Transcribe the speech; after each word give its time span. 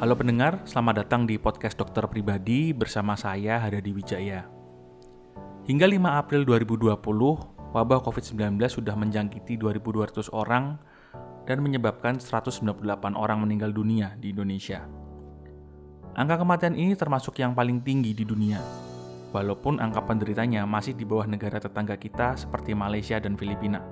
Halo 0.00 0.16
pendengar, 0.16 0.64
selamat 0.64 1.04
datang 1.04 1.28
di 1.28 1.36
podcast 1.36 1.76
dokter 1.76 2.00
pribadi 2.08 2.72
bersama 2.72 3.20
saya 3.20 3.60
Hadadi 3.60 3.92
Wijaya. 3.92 4.48
Hingga 5.68 5.84
5 5.84 6.00
April 6.16 6.48
2020, 6.48 6.96
wabah 7.76 8.00
COVID-19 8.08 8.56
sudah 8.64 8.96
menjangkiti 8.96 9.60
2.200 9.60 10.32
orang 10.32 10.80
dan 11.44 11.60
menyebabkan 11.60 12.16
198 12.16 12.80
orang 13.12 13.44
meninggal 13.44 13.76
dunia 13.76 14.16
di 14.16 14.32
Indonesia. 14.32 14.88
Angka 16.16 16.48
kematian 16.48 16.80
ini 16.80 16.96
termasuk 16.96 17.36
yang 17.36 17.52
paling 17.52 17.84
tinggi 17.84 18.16
di 18.16 18.24
dunia, 18.24 18.56
walaupun 19.36 19.84
angka 19.84 20.00
penderitanya 20.08 20.64
masih 20.64 20.96
di 20.96 21.04
bawah 21.04 21.28
negara 21.28 21.60
tetangga 21.60 22.00
kita 22.00 22.40
seperti 22.40 22.72
Malaysia 22.72 23.20
dan 23.20 23.36
Filipina. 23.36 23.84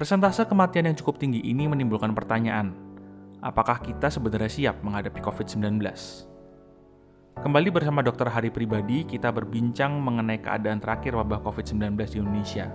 Persentase 0.00 0.48
kematian 0.48 0.88
yang 0.88 0.96
cukup 0.96 1.20
tinggi 1.20 1.44
ini 1.44 1.68
menimbulkan 1.68 2.16
pertanyaan, 2.16 2.85
apakah 3.46 3.78
kita 3.78 4.10
sebenarnya 4.10 4.50
siap 4.50 4.82
menghadapi 4.82 5.22
COVID-19? 5.22 5.78
Kembali 7.38 7.68
bersama 7.70 8.02
Dr. 8.02 8.26
Hari 8.26 8.50
Pribadi, 8.50 9.06
kita 9.06 9.30
berbincang 9.30 10.02
mengenai 10.02 10.42
keadaan 10.42 10.82
terakhir 10.82 11.14
wabah 11.14 11.46
COVID-19 11.46 11.94
di 12.10 12.16
Indonesia, 12.18 12.66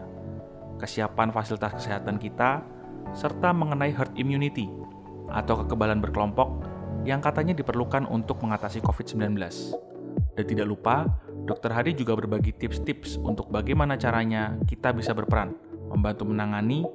kesiapan 0.79 1.35
fasilitas 1.35 1.75
kesehatan 1.75 2.15
kita, 2.15 2.63
serta 3.11 3.51
mengenai 3.51 3.91
herd 3.91 4.15
immunity 4.15 4.71
atau 5.27 5.59
kekebalan 5.65 5.99
berkelompok 5.99 6.63
yang 7.03 7.19
katanya 7.19 7.51
diperlukan 7.51 8.07
untuk 8.07 8.39
mengatasi 8.39 8.79
COVID-19. 8.79 9.35
Dan 10.39 10.45
tidak 10.47 10.67
lupa, 10.71 11.03
Dr. 11.43 11.73
Hari 11.75 11.97
juga 11.99 12.15
berbagi 12.15 12.55
tips-tips 12.55 13.19
untuk 13.19 13.51
bagaimana 13.51 13.99
caranya 13.99 14.55
kita 14.63 14.95
bisa 14.95 15.11
berperan 15.11 15.51
membantu 15.91 16.23
menangani 16.23 16.87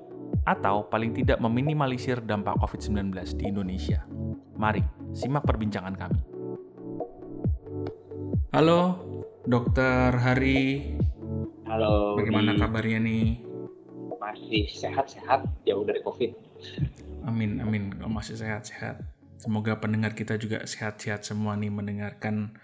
atau 0.46 0.86
paling 0.86 1.10
tidak 1.10 1.42
meminimalisir 1.42 2.22
dampak 2.22 2.54
COVID-19 2.62 3.10
di 3.34 3.44
Indonesia. 3.50 4.06
Mari, 4.54 4.80
simak 5.10 5.42
perbincangan 5.42 5.98
kami. 5.98 6.22
Halo, 8.54 8.80
Dokter 9.42 10.14
Hari. 10.14 10.94
Halo. 11.66 12.14
Bagaimana 12.14 12.54
Di- 12.54 12.62
kabarnya 12.62 12.98
nih? 13.02 13.26
Masih 14.22 14.70
sehat-sehat, 14.70 15.44
jauh 15.66 15.82
dari 15.82 16.00
COVID. 16.06 16.30
Amin, 17.26 17.58
amin. 17.58 17.90
Kalau 17.98 18.08
masih 18.14 18.38
sehat-sehat. 18.38 19.02
Semoga 19.36 19.76
pendengar 19.82 20.14
kita 20.14 20.38
juga 20.38 20.64
sehat-sehat 20.64 21.26
semua 21.26 21.58
nih 21.58 21.68
mendengarkan 21.68 22.56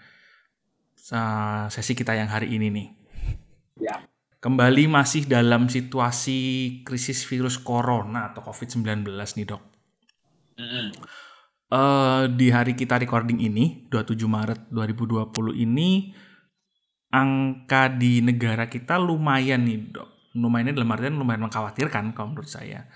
uh, 1.11 1.67
sesi 1.67 1.93
kita 1.93 2.15
yang 2.15 2.31
hari 2.31 2.55
ini 2.55 2.67
nih. 2.71 2.87
Ya. 3.83 3.95
Kembali 4.43 4.91
masih 4.91 5.23
dalam 5.23 5.71
situasi 5.71 6.39
krisis 6.83 7.23
virus 7.23 7.55
corona 7.55 8.27
atau 8.35 8.43
COVID-19 8.43 9.07
nih 9.07 9.47
dok. 9.47 9.63
Eh, 11.71 12.23
di 12.27 12.51
hari 12.51 12.75
kita 12.75 12.99
recording 12.99 13.39
ini, 13.39 13.87
27 13.87 14.27
Maret 14.27 14.67
2020 14.67 15.55
ini, 15.55 16.11
angka 17.07 17.87
di 17.87 18.19
negara 18.19 18.67
kita 18.67 18.99
lumayan 18.99 19.63
nih 19.63 19.95
dok. 19.95 20.35
Lumayan 20.35 20.75
dalam 20.75 20.91
artian 20.91 21.15
lumayan 21.15 21.47
mengkhawatirkan 21.47 22.11
kalau 22.11 22.35
menurut 22.35 22.51
saya. 22.51 22.91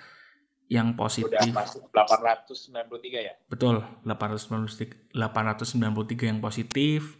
Yang 0.68 0.88
Udah 0.92 1.00
positif, 1.00 1.52
masuk 1.56 1.88
893 1.95 3.23
ya? 3.23 3.40
betul, 3.48 3.88
893, 4.03 5.16
893 5.16 6.28
yang 6.28 6.44
positif, 6.44 7.16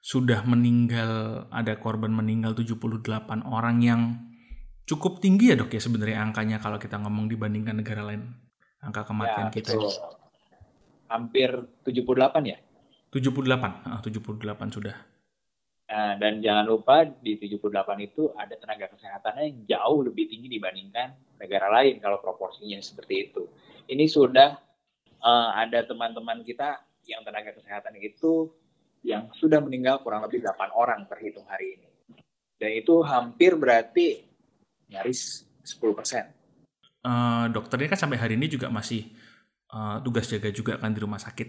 sudah 0.00 0.40
meninggal, 0.48 1.44
ada 1.52 1.76
korban 1.76 2.08
meninggal 2.08 2.56
78 2.56 3.44
orang 3.44 3.76
yang 3.84 4.00
cukup 4.88 5.20
tinggi 5.20 5.52
ya 5.52 5.56
dok 5.60 5.76
ya 5.76 5.80
sebenarnya 5.80 6.18
angkanya 6.24 6.56
kalau 6.56 6.80
kita 6.80 6.96
ngomong 6.96 7.28
dibandingkan 7.28 7.78
negara 7.78 8.02
lain. 8.02 8.32
Angka 8.80 9.04
kematian 9.04 9.52
ya, 9.52 9.54
kita. 9.54 9.76
betul. 9.76 9.92
Hampir 11.12 11.50
78 11.84 12.48
ya? 12.48 12.58
78, 13.12 13.92
ah, 13.92 14.00
78 14.00 14.72
sudah. 14.72 14.96
Nah, 15.90 16.14
dan 16.22 16.38
jangan 16.38 16.64
lupa 16.64 17.02
di 17.02 17.34
78 17.36 17.98
itu 18.00 18.30
ada 18.38 18.54
tenaga 18.54 18.88
kesehatannya 18.94 19.42
yang 19.42 19.58
jauh 19.66 20.06
lebih 20.06 20.30
tinggi 20.30 20.46
dibandingkan 20.46 21.18
negara 21.36 21.66
lain 21.66 21.98
kalau 21.98 22.22
proporsinya 22.22 22.78
seperti 22.78 23.28
itu. 23.28 23.42
Ini 23.90 24.06
sudah 24.06 24.54
eh, 25.18 25.50
ada 25.60 25.82
teman-teman 25.84 26.46
kita 26.46 26.78
yang 27.10 27.26
tenaga 27.26 27.52
kesehatan 27.58 27.98
itu 27.98 28.54
yang 29.00 29.32
sudah 29.36 29.60
meninggal 29.64 30.04
kurang 30.04 30.24
lebih 30.28 30.44
8 30.44 30.76
orang 30.76 31.08
terhitung 31.08 31.46
hari 31.48 31.80
ini. 31.80 31.88
Dan 32.60 32.76
itu 32.76 33.00
hampir 33.00 33.56
berarti 33.56 34.20
nyaris 34.92 35.48
10 35.64 35.96
persen. 35.96 36.24
Eh, 37.00 37.44
dokternya 37.48 37.96
kan 37.96 38.00
sampai 38.04 38.20
hari 38.20 38.36
ini 38.36 38.46
juga 38.50 38.68
masih 38.68 39.08
eh, 39.70 39.96
tugas 40.04 40.28
jaga 40.28 40.52
juga 40.52 40.76
kan 40.76 40.92
di 40.92 41.00
rumah 41.00 41.16
sakit. 41.16 41.48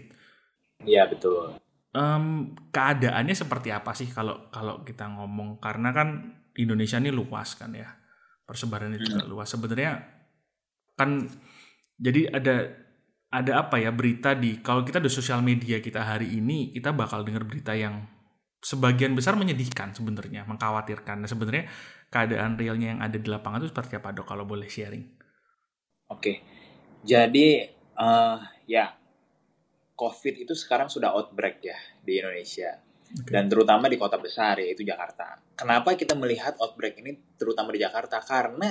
Iya 0.88 1.06
betul. 1.10 1.60
Em, 1.92 2.56
keadaannya 2.72 3.36
seperti 3.36 3.68
apa 3.68 3.92
sih 3.92 4.08
kalau 4.08 4.48
kalau 4.48 4.80
kita 4.80 5.12
ngomong 5.12 5.60
karena 5.60 5.92
kan 5.92 6.08
Indonesia 6.56 6.96
ini 6.96 7.12
luas 7.12 7.52
kan 7.52 7.68
ya 7.76 7.84
persebarannya 8.48 8.96
juga 8.96 9.28
luas 9.28 9.52
sebenarnya 9.52 10.00
kan 10.96 11.28
jadi 12.00 12.32
ada 12.32 12.81
ada 13.32 13.64
apa 13.64 13.80
ya 13.80 13.88
berita 13.88 14.36
di 14.36 14.60
kalau 14.60 14.84
kita 14.84 15.00
di 15.00 15.08
sosial 15.08 15.40
media 15.40 15.80
kita 15.80 16.04
hari 16.04 16.36
ini 16.36 16.68
kita 16.76 16.92
bakal 16.92 17.24
dengar 17.24 17.48
berita 17.48 17.72
yang 17.72 18.04
sebagian 18.60 19.16
besar 19.16 19.34
menyedihkan 19.40 19.96
sebenarnya 19.96 20.44
mengkhawatirkan 20.44 21.24
nah 21.24 21.28
sebenarnya 21.28 21.66
keadaan 22.12 22.60
realnya 22.60 22.94
yang 22.94 23.00
ada 23.00 23.16
di 23.16 23.26
lapangan 23.26 23.64
itu 23.64 23.72
seperti 23.72 23.96
apa 23.96 24.12
dok 24.12 24.28
kalau 24.28 24.44
boleh 24.44 24.68
sharing 24.68 25.22
Oke, 26.12 26.44
jadi 27.00 27.72
eh, 27.72 28.38
ya 28.68 28.92
COVID 29.96 30.44
itu 30.44 30.52
sekarang 30.52 30.92
sudah 30.92 31.16
outbreak 31.16 31.64
ya 31.64 31.78
di 32.04 32.20
Indonesia 32.20 32.76
Oke. 33.16 33.32
dan 33.32 33.48
terutama 33.48 33.88
di 33.88 33.96
kota 33.96 34.20
besar 34.20 34.60
yaitu 34.60 34.84
Jakarta. 34.84 35.40
Kenapa 35.56 35.96
kita 35.96 36.12
melihat 36.12 36.60
outbreak 36.60 37.00
ini 37.00 37.16
terutama 37.40 37.72
di 37.72 37.80
Jakarta? 37.80 38.20
Karena 38.20 38.68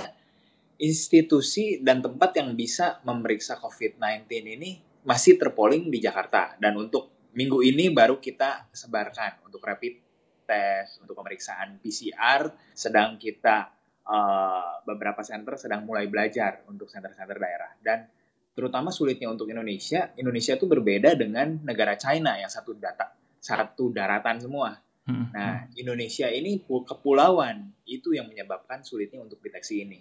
institusi 0.82 1.78
dan 1.78 2.02
tempat 2.02 2.34
yang 2.42 2.58
bisa 2.58 2.98
memeriksa 3.06 3.62
COVID-19 3.62 4.26
ini 4.58 4.82
masih 5.06 5.38
terpoling 5.38 5.94
di 5.94 6.02
Jakarta. 6.02 6.58
Dan 6.58 6.82
untuk 6.82 7.30
minggu 7.38 7.62
ini 7.62 7.94
baru 7.94 8.18
kita 8.18 8.74
sebarkan 8.74 9.46
untuk 9.46 9.62
rapid 9.62 10.02
test 10.44 11.00
untuk 11.06 11.14
pemeriksaan 11.16 11.78
PCR 11.80 12.50
sedang 12.74 13.22
kita 13.22 13.70
eh, 14.10 14.74
beberapa 14.84 15.22
center 15.22 15.54
sedang 15.56 15.86
mulai 15.86 16.10
belajar 16.10 16.66
untuk 16.66 16.90
center-center 16.90 17.38
daerah. 17.38 17.72
Dan 17.78 18.10
terutama 18.58 18.90
sulitnya 18.90 19.30
untuk 19.30 19.48
Indonesia 19.48 20.12
Indonesia 20.18 20.58
itu 20.58 20.66
berbeda 20.66 21.14
dengan 21.14 21.62
negara 21.64 21.96
China 21.96 22.36
yang 22.36 22.52
satu 22.52 22.76
data 22.76 23.16
satu 23.42 23.90
daratan 23.90 24.38
semua 24.38 24.76
Hmm, 25.12 25.28
Nah, 25.36 25.68
Indonesia 25.76 26.32
ini 26.32 26.64
pu- 26.64 26.88
kepulauan 26.88 27.76
itu 27.84 28.16
yang 28.16 28.32
menyebabkan 28.32 28.80
sulitnya 28.80 29.20
untuk 29.20 29.44
deteksi 29.44 29.84
ini. 29.84 30.00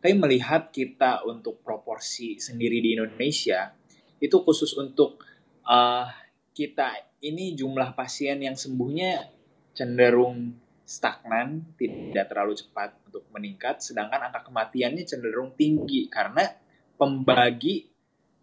Tapi 0.00 0.16
melihat 0.16 0.72
kita 0.72 1.28
untuk 1.28 1.60
proporsi 1.60 2.40
sendiri 2.40 2.80
di 2.80 2.96
Indonesia 2.96 3.76
itu 4.16 4.36
khusus 4.40 4.72
untuk 4.80 5.20
eh, 5.68 6.06
kita 6.56 7.20
ini 7.20 7.52
jumlah 7.52 7.92
pasien 7.92 8.40
yang 8.40 8.56
sembuhnya 8.56 9.28
cenderung 9.76 10.56
stagnan, 10.86 11.76
tidak 11.76 12.30
terlalu 12.30 12.54
cepat 12.56 12.96
untuk 13.04 13.26
meningkat, 13.34 13.82
sedangkan 13.82 14.30
angka 14.30 14.46
kematiannya 14.46 15.04
cenderung 15.04 15.52
tinggi 15.58 16.08
karena 16.08 16.46
pembagi 16.96 17.90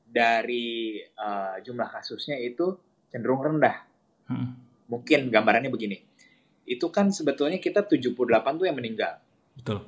dari 0.05 1.01
eh, 1.01 1.55
jumlah 1.65 1.89
kasusnya 1.89 2.37
itu 2.37 2.77
cenderung 3.09 3.41
rendah. 3.41 3.77
Hmm, 4.29 4.62
mungkin 4.93 5.33
gambarannya 5.33 5.73
begini. 5.73 5.97
Itu 6.69 6.93
kan 6.93 7.09
sebetulnya 7.09 7.57
kita 7.57 7.89
78 7.89 8.13
tuh 8.61 8.65
yang 8.69 8.77
meninggal. 8.77 9.17
betul 9.57 9.81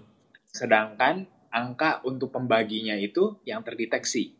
Sedangkan 0.49 1.29
angka 1.53 2.01
untuk 2.03 2.33
pembaginya 2.33 2.97
itu 2.97 3.37
yang 3.45 3.61
terdeteksi. 3.61 4.33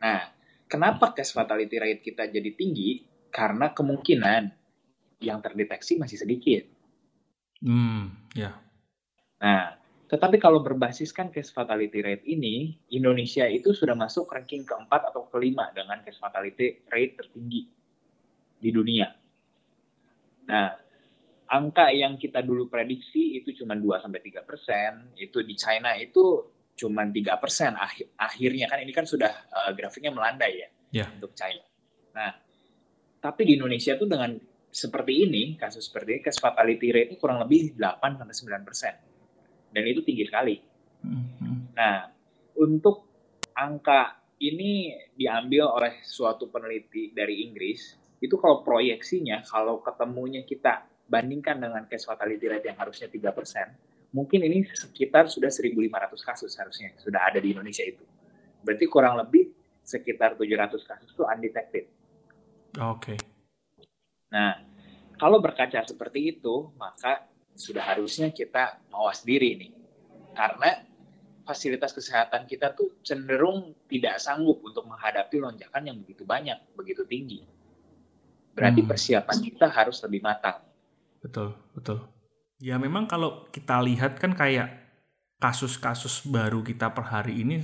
Nah, 0.00 0.32
kenapa 0.66 1.12
case 1.12 1.36
fatality 1.36 1.76
rate 1.76 2.00
kita 2.00 2.26
jadi 2.26 2.50
tinggi? 2.56 3.04
Karena 3.28 3.70
kemungkinan 3.70 4.42
yang 5.22 5.38
terdeteksi 5.44 6.00
masih 6.00 6.18
sedikit. 6.18 6.64
hmm 7.62 8.34
ya 8.34 8.58
Nah, 9.42 9.74
tetapi 10.06 10.38
kalau 10.38 10.62
berbasiskan 10.62 11.34
case 11.34 11.50
fatality 11.50 11.98
rate 11.98 12.22
ini, 12.30 12.78
Indonesia 12.94 13.42
itu 13.50 13.74
sudah 13.74 13.98
masuk 13.98 14.30
ranking 14.30 14.62
keempat 14.62 15.10
atau 15.10 15.26
kelima 15.26 15.72
dengan 15.74 15.98
case 16.06 16.22
fatality 16.22 16.86
rate 16.86 17.18
tertinggi 17.18 17.66
di 18.62 18.70
dunia. 18.70 19.10
Nah, 20.52 20.68
angka 21.48 21.88
yang 21.88 22.20
kita 22.20 22.44
dulu 22.44 22.68
prediksi 22.68 23.40
itu 23.40 23.56
cuma 23.56 23.72
2-3 23.72 24.44
persen, 24.44 25.16
itu 25.16 25.40
di 25.40 25.56
China 25.56 25.96
itu 25.96 26.52
cuma 26.72 27.04
3 27.04 27.36
persen 27.36 27.76
akhirnya 28.16 28.64
kan 28.64 28.80
ini 28.80 28.92
kan 28.96 29.04
sudah 29.04 29.28
eh, 29.28 29.72
grafiknya 29.76 30.08
melandai 30.08 30.52
ya 30.56 30.68
Ya. 30.92 31.08
untuk 31.08 31.32
China. 31.32 31.64
Nah, 32.12 32.36
tapi 33.16 33.48
di 33.48 33.56
Indonesia 33.56 33.96
tuh 33.96 34.04
dengan 34.04 34.36
seperti 34.68 35.24
ini, 35.24 35.56
kasus 35.56 35.88
seperti 35.88 36.16
ini, 36.16 36.20
case 36.20 36.36
fatality 36.36 36.88
rate 36.92 37.16
kurang 37.16 37.40
lebih 37.40 37.72
8-9 37.80 38.60
persen 38.60 38.92
dan 39.72 39.84
itu 39.88 40.04
tinggi 40.04 40.28
sekali. 40.28 40.56
Hmm, 41.00 41.24
hmm. 41.40 41.56
Nah, 41.72 42.12
untuk 42.60 43.08
angka 43.56 44.20
ini 44.44 44.92
diambil 45.16 45.72
oleh 45.72 46.04
suatu 46.04 46.52
peneliti 46.52 47.14
dari 47.16 47.40
Inggris. 47.46 48.01
Itu 48.22 48.38
kalau 48.38 48.62
proyeksinya, 48.62 49.42
kalau 49.42 49.82
ketemunya 49.82 50.46
kita 50.46 50.86
bandingkan 51.10 51.58
dengan 51.58 51.82
case 51.90 52.06
fatality 52.06 52.46
rate 52.46 52.70
yang 52.70 52.78
harusnya 52.78 53.10
3%, 53.10 54.14
mungkin 54.14 54.46
ini 54.46 54.62
sekitar 54.70 55.26
sudah 55.26 55.50
1.500 55.50 55.90
kasus 56.22 56.52
harusnya 56.54 56.94
sudah 57.02 57.26
ada 57.26 57.42
di 57.42 57.50
Indonesia 57.50 57.82
itu. 57.82 58.06
Berarti 58.62 58.86
kurang 58.86 59.18
lebih 59.18 59.50
sekitar 59.82 60.38
700 60.38 60.78
kasus 60.86 61.10
itu 61.10 61.26
undetected. 61.26 61.84
Oke. 62.78 63.18
Okay. 63.18 63.18
Nah, 64.32 64.54
kalau 65.18 65.42
berkaca 65.42 65.82
seperti 65.84 66.38
itu, 66.38 66.72
maka 66.78 67.26
sudah 67.52 67.84
harusnya 67.84 68.32
kita 68.32 68.80
mawas 68.88 69.26
diri 69.26 69.58
nih. 69.58 69.72
Karena 70.32 70.80
fasilitas 71.44 71.92
kesehatan 71.92 72.48
kita 72.48 72.72
tuh 72.72 73.02
cenderung 73.04 73.74
tidak 73.90 74.16
sanggup 74.22 74.62
untuk 74.64 74.88
menghadapi 74.88 75.36
lonjakan 75.42 75.82
yang 75.84 75.96
begitu 76.00 76.24
banyak, 76.24 76.56
begitu 76.72 77.04
tinggi. 77.04 77.44
Berarti 78.52 78.80
hmm. 78.84 78.90
persiapan 78.90 79.38
kita 79.40 79.66
harus 79.72 79.98
lebih 80.04 80.20
matang. 80.20 80.60
Betul, 81.24 81.56
betul. 81.72 82.04
Ya 82.62 82.78
memang 82.78 83.10
kalau 83.10 83.48
kita 83.50 83.82
lihat 83.82 84.20
kan 84.22 84.36
kayak 84.36 84.70
kasus-kasus 85.42 86.30
baru 86.30 86.62
kita 86.62 86.94
per 86.94 87.10
hari 87.10 87.42
ini 87.42 87.58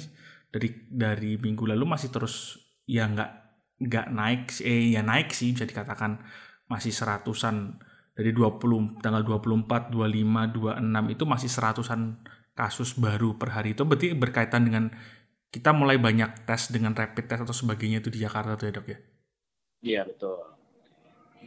dari 0.50 0.74
dari 0.90 1.38
minggu 1.38 1.68
lalu 1.70 1.86
masih 1.86 2.10
terus 2.10 2.58
ya 2.88 3.06
nggak 3.06 3.30
nggak 3.78 4.06
naik 4.10 4.42
eh 4.66 4.98
ya 4.98 5.06
naik 5.06 5.30
sih 5.30 5.54
bisa 5.54 5.62
dikatakan 5.62 6.18
masih 6.66 6.90
seratusan 6.90 7.78
dari 8.18 8.34
20 8.34 8.98
tanggal 8.98 9.22
24, 9.22 9.94
25, 9.94 10.82
26 10.82 11.14
itu 11.14 11.22
masih 11.22 11.46
seratusan 11.46 12.18
kasus 12.58 12.98
baru 12.98 13.38
per 13.38 13.54
hari 13.54 13.78
itu 13.78 13.86
berarti 13.86 14.10
berkaitan 14.18 14.66
dengan 14.66 14.90
kita 15.54 15.70
mulai 15.70 16.02
banyak 16.02 16.42
tes 16.42 16.74
dengan 16.74 16.92
rapid 16.98 17.24
test 17.30 17.46
atau 17.46 17.54
sebagainya 17.54 18.02
itu 18.02 18.10
di 18.10 18.18
Jakarta 18.18 18.58
tuh 18.58 18.66
ya 18.68 18.72
dok 18.74 18.86
ya? 18.90 18.98
Iya 19.78 20.02
betul. 20.10 20.57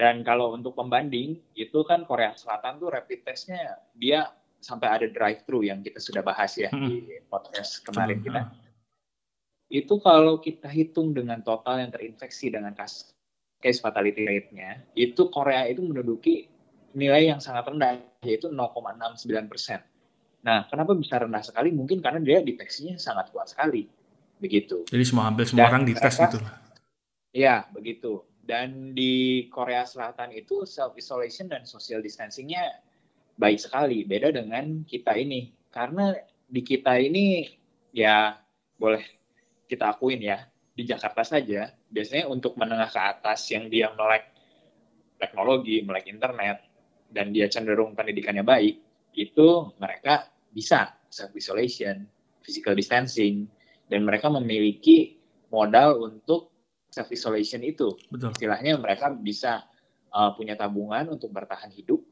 Dan 0.01 0.25
kalau 0.25 0.57
untuk 0.57 0.73
pembanding 0.73 1.37
itu 1.53 1.85
kan 1.85 2.09
Korea 2.09 2.33
Selatan 2.33 2.81
tuh 2.81 2.89
rapid 2.89 3.21
testnya 3.21 3.77
dia 3.93 4.33
sampai 4.57 4.89
ada 4.89 5.05
drive 5.05 5.45
thru 5.45 5.61
yang 5.61 5.85
kita 5.85 6.01
sudah 6.01 6.25
bahas 6.25 6.57
ya 6.57 6.73
hmm. 6.73 6.89
di 6.89 7.21
podcast 7.29 7.85
kemarin 7.85 8.17
Cuma, 8.17 8.25
kita. 8.25 8.41
Itu 9.69 10.01
kalau 10.01 10.41
kita 10.41 10.73
hitung 10.73 11.13
dengan 11.13 11.45
total 11.45 11.85
yang 11.85 11.93
terinfeksi 11.93 12.49
dengan 12.49 12.73
kasus 12.73 13.13
case 13.61 13.77
fatality 13.77 14.25
rate-nya, 14.25 14.81
itu 14.97 15.29
Korea 15.29 15.69
itu 15.69 15.85
menduduki 15.85 16.49
nilai 16.97 17.29
yang 17.29 17.37
sangat 17.37 17.69
rendah 17.69 18.01
yaitu 18.25 18.49
0,69 18.49 19.29
persen. 19.45 19.85
Nah, 20.41 20.65
kenapa 20.65 20.97
bisa 20.97 21.21
rendah 21.21 21.45
sekali? 21.45 21.69
Mungkin 21.69 22.01
karena 22.01 22.17
dia 22.17 22.41
deteksinya 22.41 22.97
sangat 22.97 23.29
kuat 23.29 23.53
sekali. 23.53 23.85
Begitu. 24.41 24.89
Jadi 24.89 25.03
semua 25.05 25.29
hampir 25.29 25.45
semua 25.45 25.69
Dan 25.69 25.71
orang 25.77 25.83
dites 25.85 26.17
gitu. 26.17 26.41
Iya, 27.37 27.69
begitu. 27.69 28.25
Dan 28.41 28.97
di 28.97 29.45
Korea 29.47 29.85
Selatan 29.85 30.33
itu 30.33 30.65
self 30.65 30.97
isolation 30.97 31.47
dan 31.47 31.63
social 31.63 32.01
distancingnya 32.01 32.81
baik 33.37 33.61
sekali. 33.61 34.03
Beda 34.03 34.33
dengan 34.33 34.81
kita 34.83 35.13
ini. 35.15 35.53
Karena 35.71 36.11
di 36.51 36.61
kita 36.65 36.99
ini 36.99 37.47
ya 37.95 38.35
boleh 38.75 39.03
kita 39.69 39.95
akuin 39.95 40.19
ya 40.19 40.43
di 40.75 40.83
Jakarta 40.83 41.23
saja 41.23 41.71
biasanya 41.87 42.27
untuk 42.27 42.59
menengah 42.59 42.91
ke 42.91 42.99
atas 42.99 43.47
yang 43.51 43.71
dia 43.71 43.91
melek 43.95 44.31
teknologi, 45.21 45.83
melek 45.85 46.09
internet 46.11 46.65
dan 47.11 47.35
dia 47.35 47.51
cenderung 47.51 47.93
pendidikannya 47.93 48.41
baik, 48.41 48.75
itu 49.15 49.47
mereka 49.77 50.31
bisa 50.51 50.95
self 51.11 51.35
isolation, 51.35 52.07
physical 52.39 52.73
distancing, 52.73 53.45
dan 53.91 54.07
mereka 54.07 54.31
memiliki 54.31 55.19
modal 55.51 55.99
untuk 56.07 56.50
self 56.91 57.09
isolation 57.09 57.63
itu. 57.63 57.95
Betul. 58.11 58.35
Istilahnya 58.35 58.75
mereka 58.75 59.09
bisa 59.15 59.63
uh, 60.11 60.35
punya 60.35 60.59
tabungan 60.59 61.07
untuk 61.15 61.31
bertahan 61.31 61.71
hidup, 61.71 62.03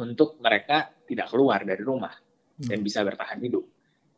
untuk 0.00 0.40
mereka 0.40 0.90
tidak 1.04 1.28
keluar 1.28 1.62
dari 1.62 1.84
rumah 1.84 2.16
hmm. 2.58 2.72
dan 2.72 2.78
bisa 2.80 3.04
bertahan 3.04 3.38
hidup. 3.44 3.68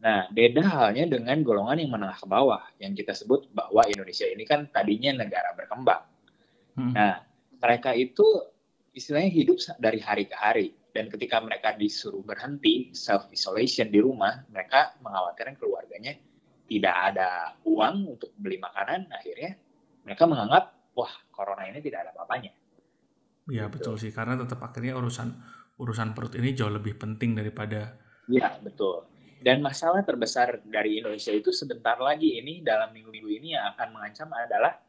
Nah, 0.04 0.28
beda 0.30 0.62
halnya 0.62 1.08
dengan 1.08 1.40
golongan 1.42 1.80
yang 1.80 1.90
menengah 1.90 2.18
ke 2.22 2.26
bawah, 2.28 2.62
yang 2.78 2.92
kita 2.94 3.16
sebut 3.16 3.50
bahwa 3.50 3.88
Indonesia 3.88 4.28
ini 4.28 4.44
kan 4.46 4.68
tadinya 4.70 5.16
negara 5.16 5.56
berkembang. 5.56 6.02
Hmm. 6.78 6.92
Nah, 6.92 7.24
mereka 7.58 7.96
itu 7.96 8.22
istilahnya 8.94 9.32
hidup 9.32 9.58
dari 9.82 9.98
hari 9.98 10.24
ke 10.30 10.36
hari 10.38 10.68
dan 10.94 11.10
ketika 11.10 11.42
mereka 11.42 11.74
disuruh 11.74 12.22
berhenti 12.22 12.94
self 12.94 13.26
isolation 13.34 13.90
di 13.90 13.98
rumah 13.98 14.46
mereka 14.46 14.94
mengkhawatirkan 15.02 15.58
keluarganya 15.58 16.14
tidak 16.70 16.94
ada 16.94 17.58
uang 17.66 18.14
untuk 18.14 18.30
beli 18.38 18.62
makanan 18.62 19.10
akhirnya 19.10 19.58
mereka 20.04 20.28
menganggap 20.28 20.92
wah 20.94 21.12
corona 21.32 21.66
ini 21.66 21.80
tidak 21.80 22.08
ada 22.08 22.10
apa-apanya. 22.14 22.52
Iya 23.50 23.68
gitu. 23.68 23.74
betul 23.74 23.94
sih. 23.98 24.12
Karena 24.12 24.38
tetap 24.38 24.60
akhirnya 24.62 24.94
urusan 24.96 25.28
urusan 25.80 26.14
perut 26.14 26.38
ini 26.38 26.54
jauh 26.54 26.70
lebih 26.70 26.94
penting 26.94 27.34
daripada 27.34 27.98
Iya 28.30 28.56
betul. 28.62 29.04
Dan 29.44 29.60
masalah 29.60 30.00
terbesar 30.00 30.64
dari 30.64 30.96
Indonesia 31.04 31.28
itu 31.28 31.52
sebentar 31.52 32.00
lagi 32.00 32.40
ini 32.40 32.64
dalam 32.64 32.88
minggu-minggu 32.96 33.28
ini 33.28 33.48
yang 33.52 33.76
akan 33.76 33.88
mengancam 33.92 34.32
adalah 34.32 34.80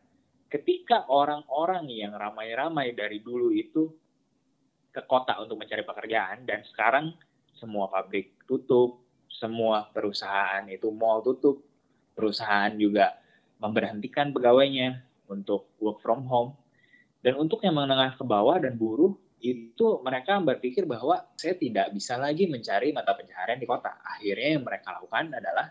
ketika 0.47 1.11
orang-orang 1.11 1.83
yang 1.91 2.15
ramai-ramai 2.15 2.95
dari 2.95 3.19
dulu 3.19 3.51
itu 3.51 3.91
ke 4.95 5.03
kota 5.03 5.35
untuk 5.43 5.59
mencari 5.59 5.83
pekerjaan 5.83 6.47
dan 6.47 6.63
sekarang 6.63 7.11
semua 7.51 7.91
pabrik 7.91 8.39
tutup, 8.47 9.03
semua 9.27 9.91
perusahaan 9.91 10.63
itu 10.71 10.87
mall 10.87 11.19
tutup, 11.19 11.59
perusahaan 12.15 12.71
juga 12.79 13.19
memberhentikan 13.59 14.31
pegawainya 14.31 15.03
untuk 15.29 15.73
work 15.81 16.01
from 16.01 16.25
home. 16.27 16.57
Dan 17.21 17.41
untuk 17.41 17.65
yang 17.65 17.77
menengah 17.77 18.13
ke 18.17 18.23
bawah 18.23 18.61
dan 18.61 18.77
buruh 18.77 19.17
itu 19.41 20.01
mereka 20.01 20.41
berpikir 20.41 20.89
bahwa 20.89 21.21
saya 21.37 21.53
tidak 21.57 21.93
bisa 21.93 22.17
lagi 22.17 22.49
mencari 22.49 22.89
mata 22.93 23.13
pencaharian 23.13 23.61
di 23.61 23.67
kota. 23.69 24.01
Akhirnya 24.01 24.57
yang 24.57 24.63
mereka 24.65 24.97
lakukan 24.97 25.33
adalah 25.33 25.67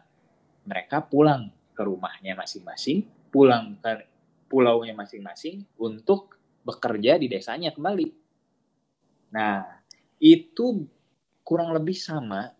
mereka 0.66 1.02
pulang 1.02 1.50
ke 1.74 1.82
rumahnya 1.82 2.38
masing-masing, 2.38 3.06
pulang 3.34 3.78
ke 3.82 4.06
pulaunya 4.46 4.94
masing-masing 4.94 5.66
untuk 5.78 6.38
bekerja 6.62 7.18
di 7.18 7.26
desanya 7.26 7.74
kembali. 7.74 8.08
Nah, 9.34 9.66
itu 10.22 10.86
kurang 11.42 11.74
lebih 11.74 11.98
sama 11.98 12.54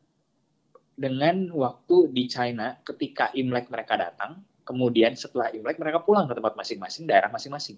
dengan 0.94 1.50
waktu 1.54 2.10
di 2.10 2.26
China 2.26 2.78
ketika 2.82 3.30
Imlek 3.34 3.70
mereka 3.70 3.94
datang, 3.94 4.42
kemudian 4.64 5.12
setelah 5.14 5.52
Imlek 5.52 5.76
mereka 5.76 6.00
pulang 6.02 6.26
ke 6.26 6.35
tempat 6.35 6.56
masing-masing, 6.56 7.04
daerah 7.04 7.28
masing-masing. 7.28 7.76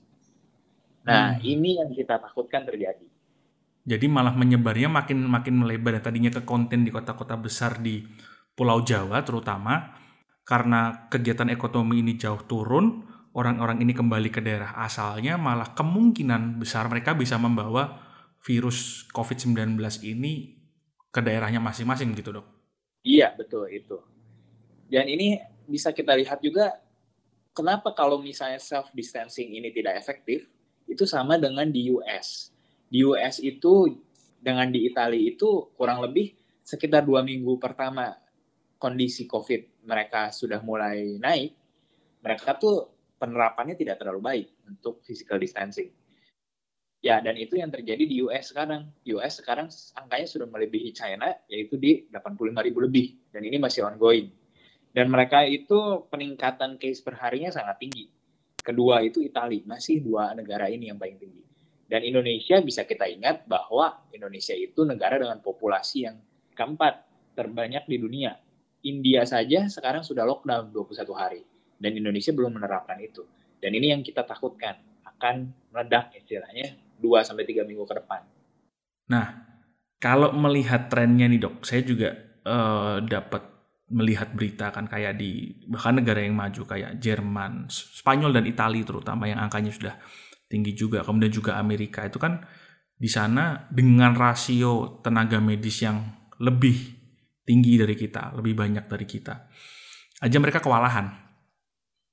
Nah, 1.06 1.38
hmm. 1.38 1.42
ini 1.46 1.78
yang 1.78 1.90
kita 1.90 2.18
takutkan 2.18 2.66
terjadi. 2.66 3.06
Jadi 3.86 4.06
malah 4.10 4.34
menyebarnya 4.34 4.90
makin 4.90 5.22
makin 5.30 5.62
melebar. 5.62 6.02
Tadinya 6.02 6.30
ke 6.30 6.42
konten 6.42 6.82
di 6.82 6.90
kota-kota 6.90 7.38
besar 7.38 7.78
di 7.78 8.02
Pulau 8.56 8.82
Jawa 8.82 9.22
terutama 9.22 9.94
karena 10.42 11.10
kegiatan 11.10 11.50
ekonomi 11.50 12.02
ini 12.02 12.14
jauh 12.18 12.42
turun, 12.46 13.02
orang-orang 13.34 13.82
ini 13.82 13.94
kembali 13.94 14.30
ke 14.30 14.38
daerah 14.42 14.78
asalnya, 14.78 15.34
malah 15.34 15.74
kemungkinan 15.74 16.58
besar 16.62 16.86
mereka 16.86 17.18
bisa 17.18 17.34
membawa 17.38 17.98
virus 18.42 19.06
COVID-19 19.10 19.74
ini 20.06 20.54
ke 21.10 21.18
daerahnya 21.18 21.58
masing-masing 21.58 22.14
gitu 22.14 22.30
dok? 22.30 22.46
Iya 23.02 23.34
betul 23.34 23.70
itu. 23.70 23.98
Dan 24.86 25.10
ini 25.10 25.38
bisa 25.66 25.90
kita 25.90 26.14
lihat 26.14 26.40
juga 26.40 26.78
kenapa 27.52 27.92
kalau 27.92 28.22
misalnya 28.22 28.58
self 28.62 28.90
distancing 28.94 29.52
ini 29.52 29.74
tidak 29.74 29.98
efektif 29.98 30.46
itu 30.86 31.04
sama 31.04 31.36
dengan 31.36 31.66
di 31.66 31.90
US. 31.92 32.54
Di 32.86 33.02
US 33.02 33.42
itu 33.42 33.98
dengan 34.38 34.70
di 34.70 34.86
Italia 34.86 35.18
itu 35.18 35.74
kurang 35.74 36.02
lebih 36.02 36.32
sekitar 36.62 37.02
dua 37.02 37.26
minggu 37.26 37.58
pertama 37.58 38.14
kondisi 38.78 39.26
COVID 39.26 39.86
mereka 39.86 40.30
sudah 40.30 40.62
mulai 40.62 41.18
naik, 41.18 41.52
mereka 42.22 42.54
tuh 42.58 42.90
penerapannya 43.16 43.74
tidak 43.74 43.98
terlalu 43.98 44.20
baik 44.22 44.46
untuk 44.68 45.00
physical 45.02 45.40
distancing 45.40 45.88
Ya, 47.06 47.22
dan 47.22 47.38
itu 47.38 47.54
yang 47.60 47.70
terjadi 47.70 48.02
di 48.02 48.18
US 48.26 48.50
sekarang. 48.50 48.90
US 49.14 49.38
sekarang 49.38 49.70
angkanya 49.94 50.26
sudah 50.26 50.50
melebihi 50.50 50.90
China, 50.90 51.30
yaitu 51.46 51.78
di 51.78 52.02
85 52.10 52.66
ribu 52.66 52.82
lebih. 52.82 53.14
Dan 53.30 53.46
ini 53.46 53.62
masih 53.62 53.86
ongoing. 53.86 54.32
Dan 54.96 55.12
mereka 55.12 55.44
itu 55.44 56.08
peningkatan 56.08 56.80
case 56.80 57.04
per 57.04 57.20
harinya 57.20 57.52
sangat 57.52 57.76
tinggi. 57.76 58.08
Kedua 58.64 59.04
itu 59.04 59.20
Italia, 59.20 59.60
masih 59.68 60.00
dua 60.00 60.32
negara 60.32 60.72
ini 60.72 60.88
yang 60.88 60.96
paling 60.96 61.20
tinggi. 61.20 61.44
Dan 61.84 62.00
Indonesia 62.00 62.64
bisa 62.64 62.88
kita 62.88 63.04
ingat 63.04 63.44
bahwa 63.44 64.08
Indonesia 64.08 64.56
itu 64.56 64.88
negara 64.88 65.20
dengan 65.20 65.44
populasi 65.44 66.08
yang 66.08 66.16
keempat 66.56 67.04
terbanyak 67.36 67.84
di 67.84 67.96
dunia. 68.00 68.40
India 68.88 69.28
saja 69.28 69.68
sekarang 69.68 70.00
sudah 70.00 70.24
lockdown 70.24 70.72
21 70.72 71.12
hari. 71.12 71.44
Dan 71.76 71.92
Indonesia 71.92 72.32
belum 72.32 72.56
menerapkan 72.56 72.96
itu. 72.96 73.20
Dan 73.60 73.76
ini 73.76 73.92
yang 73.92 74.00
kita 74.00 74.24
takutkan 74.24 74.80
akan 75.04 75.52
meledak 75.76 76.16
istilahnya 76.16 76.72
2 76.96 77.20
sampai 77.20 77.44
3 77.44 77.68
minggu 77.68 77.84
ke 77.84 77.94
depan. 78.00 78.24
Nah, 79.12 79.44
kalau 80.00 80.32
melihat 80.32 80.88
trennya 80.88 81.28
nih 81.28 81.44
dok, 81.44 81.68
saya 81.68 81.84
juga 81.84 82.16
uh, 82.48 83.04
dapat 83.04 83.55
melihat 83.86 84.34
berita 84.34 84.74
kan 84.74 84.90
kayak 84.90 85.14
di 85.14 85.62
bahkan 85.70 86.02
negara 86.02 86.18
yang 86.18 86.34
maju 86.34 86.62
kayak 86.66 86.98
Jerman, 86.98 87.70
Spanyol 87.70 88.34
dan 88.34 88.44
Italia 88.50 88.82
terutama 88.82 89.30
yang 89.30 89.38
angkanya 89.38 89.70
sudah 89.70 89.94
tinggi 90.50 90.74
juga, 90.74 91.06
kemudian 91.06 91.30
juga 91.30 91.58
Amerika 91.58 92.02
itu 92.02 92.18
kan 92.18 92.42
di 92.96 93.06
sana 93.06 93.68
dengan 93.70 94.16
rasio 94.16 94.98
tenaga 95.04 95.38
medis 95.38 95.84
yang 95.84 96.02
lebih 96.42 96.74
tinggi 97.46 97.78
dari 97.78 97.94
kita, 97.94 98.34
lebih 98.34 98.58
banyak 98.58 98.84
dari 98.90 99.06
kita. 99.06 99.46
Aja 100.18 100.36
mereka 100.42 100.58
kewalahan. 100.58 101.12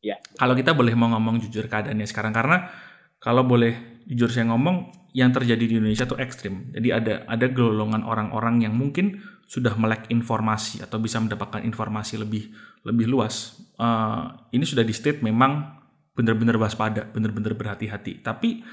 Ya. 0.03 0.19
Kalau 0.35 0.53
kita 0.53 0.75
boleh 0.75 0.93
mau 0.93 1.09
ngomong 1.15 1.41
jujur 1.41 1.65
keadaannya 1.65 2.05
sekarang 2.05 2.35
karena 2.35 2.69
kalau 3.17 3.47
boleh 3.47 4.03
jujur 4.03 4.27
saya 4.29 4.51
ngomong 4.51 4.91
yang 5.15 5.31
terjadi 5.31 5.63
di 5.63 5.73
Indonesia 5.79 6.03
itu 6.03 6.19
ekstrim. 6.19 6.75
Jadi 6.75 6.89
ada 6.91 7.23
ada 7.25 7.45
golongan 7.47 8.03
orang-orang 8.03 8.67
yang 8.67 8.75
mungkin 8.75 9.23
sudah 9.47 9.75
melek 9.77 10.09
informasi 10.09 10.81
atau 10.81 10.97
bisa 10.97 11.19
mendapatkan 11.19 11.61
informasi 11.61 12.19
lebih 12.19 12.49
lebih 12.83 13.05
luas. 13.07 13.59
Uh, 13.77 14.33
ini 14.55 14.65
sudah 14.65 14.81
di 14.81 14.93
state 14.95 15.21
memang 15.21 15.81
benar-benar 16.13 16.57
waspada, 16.61 17.09
benar-benar 17.09 17.53
berhati-hati. 17.57 18.21
Tapi 18.21 18.63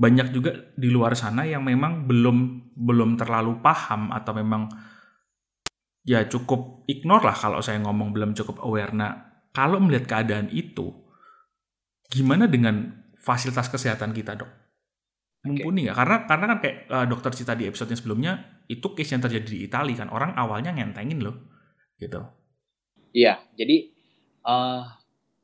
banyak 0.00 0.32
juga 0.32 0.56
di 0.76 0.88
luar 0.88 1.12
sana 1.12 1.44
yang 1.44 1.60
memang 1.60 2.08
belum 2.08 2.72
belum 2.72 3.20
terlalu 3.20 3.60
paham 3.60 4.08
atau 4.16 4.32
memang 4.32 4.64
ya 6.08 6.24
cukup 6.24 6.88
ignore 6.88 7.28
lah 7.28 7.36
kalau 7.36 7.60
saya 7.60 7.76
ngomong 7.84 8.16
belum 8.16 8.32
cukup 8.32 8.64
aware. 8.64 8.96
Nah, 8.96 9.44
kalau 9.52 9.76
melihat 9.82 10.08
keadaan 10.08 10.48
itu, 10.48 10.88
gimana 12.08 12.48
dengan 12.48 13.04
fasilitas 13.18 13.68
kesehatan 13.68 14.16
kita, 14.16 14.40
dok? 14.40 14.50
Mumpuni 15.44 15.88
nggak? 15.88 15.96
Karena 15.96 16.16
karena 16.28 16.44
kan 16.50 16.58
kayak 16.60 16.76
uh, 16.88 17.06
dokter 17.08 17.32
Cita 17.32 17.56
di 17.56 17.64
episode 17.64 17.90
yang 17.92 18.00
sebelumnya 18.00 18.32
itu 18.68 18.86
case 18.92 19.16
yang 19.16 19.22
terjadi 19.24 19.46
di 19.48 19.58
Italia 19.66 19.96
kan 20.06 20.08
orang 20.12 20.36
awalnya 20.36 20.70
ngentengin 20.76 21.20
loh, 21.20 21.36
gitu. 21.96 22.22
Iya, 23.10 23.42
jadi 23.58 23.90
uh, 24.46 24.86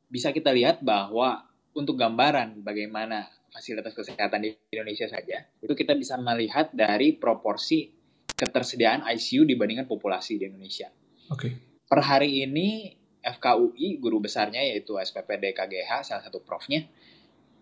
bisa 0.07 0.31
kita 0.31 0.55
lihat 0.55 0.85
bahwa 0.87 1.43
untuk 1.75 1.99
gambaran 1.99 2.63
bagaimana 2.63 3.27
fasilitas 3.51 3.97
kesehatan 3.97 4.47
di 4.47 4.55
Indonesia 4.71 5.11
saja, 5.11 5.43
itu 5.59 5.73
kita 5.75 5.97
bisa 5.99 6.15
melihat 6.21 6.71
dari 6.71 7.17
proporsi 7.17 7.91
ketersediaan 8.37 9.03
ICU 9.17 9.49
dibandingkan 9.49 9.89
populasi 9.89 10.37
di 10.37 10.45
Indonesia. 10.47 10.93
Oke. 11.33 11.41
Okay. 11.41 11.53
Per 11.87 12.01
hari 12.05 12.45
ini 12.45 12.93
FKUI 13.27 13.99
guru 13.99 14.23
besarnya 14.23 14.63
yaitu 14.63 14.95
SPPD 14.95 15.51
KGH 15.51 16.07
salah 16.07 16.23
satu 16.23 16.45
profnya 16.45 16.87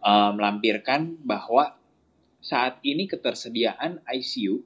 uh, 0.04 0.34
melampirkan 0.36 1.16
bahwa 1.24 1.72
saat 2.44 2.76
ini 2.84 3.08
ketersediaan 3.08 4.04
ICU, 4.04 4.60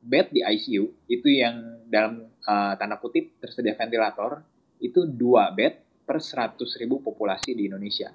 bed 0.00 0.32
di 0.32 0.40
ICU 0.40 1.04
itu 1.04 1.28
yang 1.28 1.84
dalam 1.84 2.32
uh, 2.48 2.72
tanda 2.80 2.96
kutip 2.96 3.36
tersedia 3.36 3.76
ventilator 3.76 4.40
itu 4.80 5.04
dua 5.04 5.52
bed 5.52 6.02
per 6.02 6.18
100 6.18 6.56
ribu 6.80 7.04
populasi 7.04 7.52
di 7.52 7.68
Indonesia. 7.68 8.10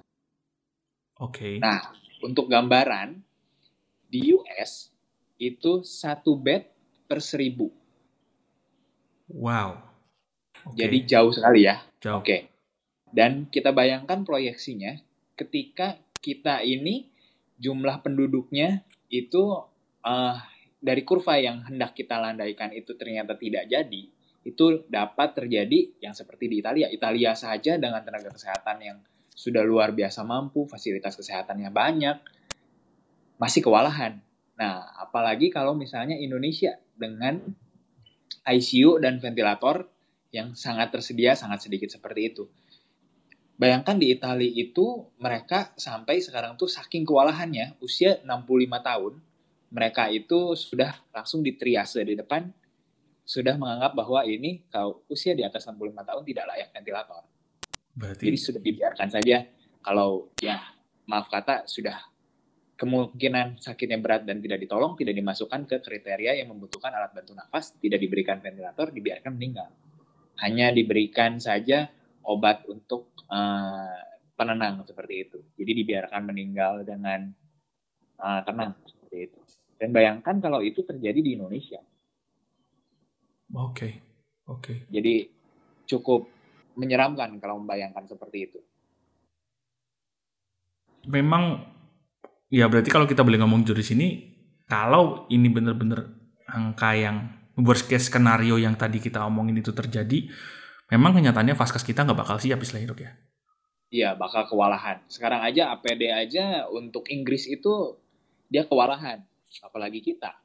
Oke. 1.22 1.56
Okay. 1.56 1.62
Nah, 1.62 1.94
untuk 2.20 2.50
gambaran 2.50 3.16
di 4.10 4.34
US 4.34 4.90
itu 5.38 5.86
satu 5.86 6.34
bed 6.36 6.66
per 7.06 7.22
seribu. 7.22 7.70
Wow. 9.32 9.80
Okay. 10.74 10.84
Jadi 10.84 10.98
jauh 11.08 11.32
sekali 11.32 11.64
ya. 11.64 11.80
Jauh. 12.02 12.20
Oke. 12.20 12.26
Okay. 12.26 12.40
Dan 13.08 13.48
kita 13.48 13.72
bayangkan 13.72 14.20
proyeksinya 14.26 15.00
ketika 15.32 15.96
kita 16.20 16.60
ini 16.60 17.07
jumlah 17.58 18.00
penduduknya 18.00 18.86
itu 19.10 19.66
uh, 20.06 20.36
dari 20.78 21.02
kurva 21.02 21.42
yang 21.42 21.66
hendak 21.66 21.98
kita 21.98 22.22
landaikan 22.22 22.70
itu 22.70 22.94
ternyata 22.94 23.34
tidak 23.34 23.66
jadi, 23.66 24.02
itu 24.46 24.64
dapat 24.86 25.34
terjadi 25.34 25.98
yang 25.98 26.14
seperti 26.14 26.46
di 26.46 26.62
Italia. 26.62 26.86
Italia 26.88 27.34
saja 27.34 27.76
dengan 27.76 28.00
tenaga 28.06 28.30
kesehatan 28.30 28.78
yang 28.80 28.98
sudah 29.34 29.62
luar 29.66 29.90
biasa 29.94 30.22
mampu, 30.22 30.66
fasilitas 30.70 31.18
kesehatannya 31.18 31.70
banyak, 31.70 32.16
masih 33.38 33.62
kewalahan. 33.62 34.18
Nah, 34.58 34.82
apalagi 34.98 35.50
kalau 35.50 35.74
misalnya 35.74 36.18
Indonesia 36.18 36.78
dengan 36.98 37.38
ICU 38.42 38.98
dan 38.98 39.22
ventilator 39.22 39.86
yang 40.34 40.54
sangat 40.58 40.90
tersedia, 40.90 41.38
sangat 41.38 41.66
sedikit 41.66 41.90
seperti 41.90 42.34
itu. 42.34 42.44
Bayangkan 43.58 43.98
di 43.98 44.14
Italia 44.14 44.46
itu 44.46 45.10
mereka 45.18 45.74
sampai 45.74 46.22
sekarang 46.22 46.54
tuh 46.54 46.70
saking 46.70 47.02
kewalahannya 47.02 47.74
usia 47.82 48.22
65 48.22 48.86
tahun 48.86 49.12
mereka 49.74 50.08
itu 50.08 50.54
sudah 50.54 50.94
langsung 51.10 51.42
di 51.42 51.58
triase 51.58 52.06
di 52.06 52.14
depan 52.14 52.46
sudah 53.26 53.58
menganggap 53.60 53.92
bahwa 53.92 54.24
ini 54.24 54.64
kalau 54.72 55.04
usia 55.10 55.34
di 55.34 55.44
atas 55.44 55.68
65 55.68 55.90
tahun 55.90 56.22
tidak 56.24 56.44
layak 56.48 56.68
ventilator. 56.72 57.22
Berarti... 57.92 58.24
Jadi 58.30 58.38
sudah 58.38 58.62
dibiarkan 58.62 59.08
saja 59.10 59.36
kalau 59.84 60.32
ya 60.38 60.62
maaf 61.10 61.26
kata 61.28 61.66
sudah 61.66 61.98
kemungkinan 62.78 63.58
sakitnya 63.58 63.98
berat 63.98 64.22
dan 64.22 64.38
tidak 64.38 64.62
ditolong 64.62 64.94
tidak 64.94 65.18
dimasukkan 65.18 65.66
ke 65.66 65.76
kriteria 65.82 66.38
yang 66.38 66.54
membutuhkan 66.54 66.94
alat 66.94 67.10
bantu 67.10 67.34
nafas 67.34 67.74
tidak 67.82 67.98
diberikan 67.98 68.38
ventilator 68.38 68.94
dibiarkan 68.94 69.34
meninggal 69.34 69.66
hanya 70.38 70.70
diberikan 70.70 71.42
saja 71.42 71.90
obat 72.28 72.68
untuk 72.68 73.16
uh, 73.32 73.96
penenang 74.36 74.84
seperti 74.84 75.14
itu. 75.24 75.38
Jadi 75.56 75.72
dibiarkan 75.82 76.22
meninggal 76.28 76.84
dengan 76.84 77.32
uh, 78.20 78.40
tenang 78.44 78.76
seperti 78.84 79.16
itu. 79.32 79.40
Dan 79.80 79.90
bayangkan 79.90 80.36
kalau 80.38 80.60
itu 80.60 80.84
terjadi 80.84 81.18
di 81.18 81.34
Indonesia. 81.34 81.80
Oke, 83.56 83.64
okay. 83.64 83.92
oke. 84.46 84.60
Okay. 84.60 84.78
Jadi 84.92 85.14
cukup 85.88 86.28
menyeramkan 86.76 87.40
kalau 87.40 87.58
membayangkan 87.58 88.04
seperti 88.04 88.38
itu. 88.44 88.60
Memang, 91.08 91.64
ya 92.52 92.68
berarti 92.68 92.92
kalau 92.92 93.08
kita 93.08 93.24
boleh 93.24 93.40
ngomong 93.40 93.64
jujur 93.64 93.80
di 93.80 93.86
sini, 93.86 94.06
kalau 94.68 95.24
ini 95.32 95.48
benar-benar 95.48 96.04
angka 96.44 96.92
yang 96.92 97.16
worst 97.56 97.88
case 97.88 98.12
skenario 98.12 98.60
yang 98.60 98.76
tadi 98.76 99.00
kita 99.00 99.24
omongin 99.24 99.58
itu 99.58 99.72
terjadi, 99.72 100.28
memang 100.88 101.16
kenyataannya 101.16 101.54
Vaskes 101.56 101.84
kita 101.84 102.04
nggak 102.04 102.18
bakal 102.18 102.36
siap 102.40 102.60
istilahnya 102.60 102.88
dok 102.92 103.00
ya? 103.04 103.12
Iya, 103.88 104.10
bakal 104.20 104.44
kewalahan. 104.52 105.00
Sekarang 105.08 105.40
aja 105.40 105.72
APD 105.72 106.12
aja 106.12 106.68
untuk 106.68 107.08
Inggris 107.08 107.48
itu 107.48 107.96
dia 108.52 108.68
kewalahan, 108.68 109.24
apalagi 109.64 110.04
kita. 110.04 110.36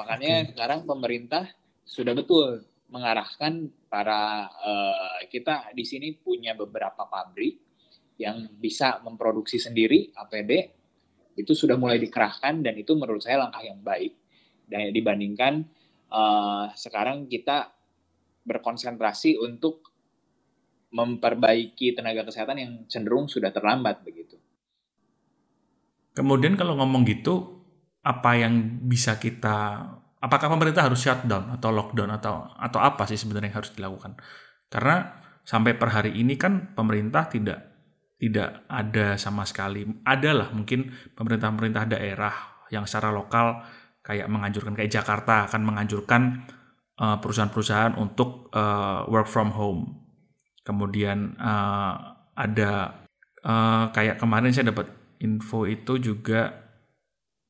Makanya 0.00 0.48
okay. 0.48 0.48
sekarang 0.56 0.80
pemerintah 0.88 1.44
sudah 1.84 2.16
betul 2.16 2.64
mengarahkan 2.88 3.68
para 3.88 4.48
uh, 4.48 5.20
kita 5.28 5.72
di 5.76 5.84
sini 5.84 6.16
punya 6.16 6.56
beberapa 6.56 7.04
pabrik 7.04 7.60
yang 8.16 8.48
bisa 8.56 9.02
memproduksi 9.02 9.58
sendiri 9.58 10.14
APD 10.14 10.52
itu 11.34 11.52
sudah 11.52 11.74
mulai 11.74 11.98
dikerahkan 11.98 12.62
dan 12.62 12.74
itu 12.78 12.94
menurut 12.94 13.20
saya 13.20 13.42
langkah 13.42 13.62
yang 13.66 13.82
baik 13.82 14.14
dan 14.70 14.94
dibandingkan 14.94 15.66
uh, 16.14 16.70
sekarang 16.78 17.26
kita 17.26 17.74
berkonsentrasi 18.44 19.40
untuk 19.40 19.90
memperbaiki 20.94 21.96
tenaga 21.96 22.22
kesehatan 22.22 22.56
yang 22.60 22.72
cenderung 22.86 23.26
sudah 23.26 23.50
terlambat 23.50 24.06
begitu. 24.06 24.38
Kemudian 26.14 26.54
kalau 26.54 26.78
ngomong 26.78 27.02
gitu, 27.02 27.64
apa 28.06 28.38
yang 28.38 28.84
bisa 28.86 29.18
kita 29.18 29.90
apakah 30.24 30.48
pemerintah 30.48 30.86
harus 30.86 31.02
shutdown 31.02 31.52
atau 31.58 31.68
lockdown 31.74 32.16
atau 32.16 32.48
atau 32.56 32.80
apa 32.80 33.04
sih 33.10 33.18
sebenarnya 33.18 33.50
yang 33.50 33.58
harus 33.58 33.72
dilakukan? 33.74 34.16
Karena 34.70 35.20
sampai 35.42 35.74
per 35.74 35.90
hari 35.90 36.16
ini 36.16 36.38
kan 36.38 36.72
pemerintah 36.72 37.26
tidak 37.26 37.60
tidak 38.16 38.64
ada 38.70 39.20
sama 39.20 39.42
sekali. 39.44 39.84
Adalah 40.06 40.54
mungkin 40.54 40.88
pemerintah-pemerintah 41.12 41.84
daerah 41.90 42.34
yang 42.72 42.88
secara 42.88 43.12
lokal 43.12 43.60
kayak 44.00 44.30
menganjurkan 44.32 44.72
kayak 44.72 44.92
Jakarta 44.92 45.50
akan 45.50 45.62
menganjurkan 45.64 46.22
perusahaan-perusahaan 46.94 47.98
untuk 47.98 48.50
uh, 48.54 49.06
work 49.10 49.26
from 49.26 49.50
home. 49.50 49.98
Kemudian 50.62 51.34
uh, 51.36 52.14
ada 52.34 53.04
uh, 53.44 53.90
kayak 53.90 54.22
kemarin 54.22 54.54
saya 54.54 54.70
dapat 54.70 54.90
info 55.20 55.66
itu 55.68 55.98
juga 55.98 56.62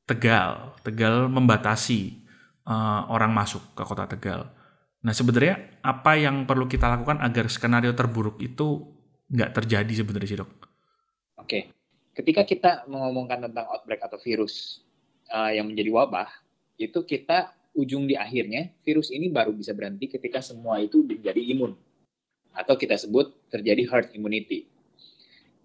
Tegal, 0.05 0.77
Tegal 0.85 1.25
membatasi 1.33 2.25
uh, 2.69 3.09
orang 3.09 3.33
masuk 3.33 3.73
ke 3.73 3.81
kota 3.81 4.05
Tegal. 4.05 4.45
Nah 5.01 5.13
sebenarnya 5.13 5.81
apa 5.81 6.17
yang 6.17 6.45
perlu 6.45 6.69
kita 6.69 6.89
lakukan 6.89 7.21
agar 7.21 7.49
skenario 7.49 7.93
terburuk 7.93 8.37
itu 8.41 8.85
nggak 9.29 9.53
terjadi 9.57 10.05
sebenarnya 10.05 10.29
sih 10.29 10.39
dok? 10.41 10.51
Oke, 11.41 11.73
ketika 12.13 12.41
kita 12.45 12.71
mengomongkan 12.85 13.49
tentang 13.49 13.65
outbreak 13.69 14.01
atau 14.01 14.17
virus 14.21 14.81
uh, 15.33 15.49
yang 15.49 15.69
menjadi 15.69 15.89
wabah, 15.93 16.29
itu 16.77 17.01
kita 17.05 17.53
ujung 17.75 18.07
di 18.07 18.15
akhirnya 18.15 18.71
virus 18.81 19.11
ini 19.11 19.27
baru 19.27 19.51
bisa 19.51 19.75
berhenti 19.75 20.07
ketika 20.07 20.39
semua 20.39 20.79
itu 20.79 21.03
menjadi 21.03 21.39
imun 21.53 21.75
atau 22.55 22.79
kita 22.79 22.95
sebut 22.95 23.51
terjadi 23.51 23.83
herd 23.91 24.15
immunity. 24.15 24.65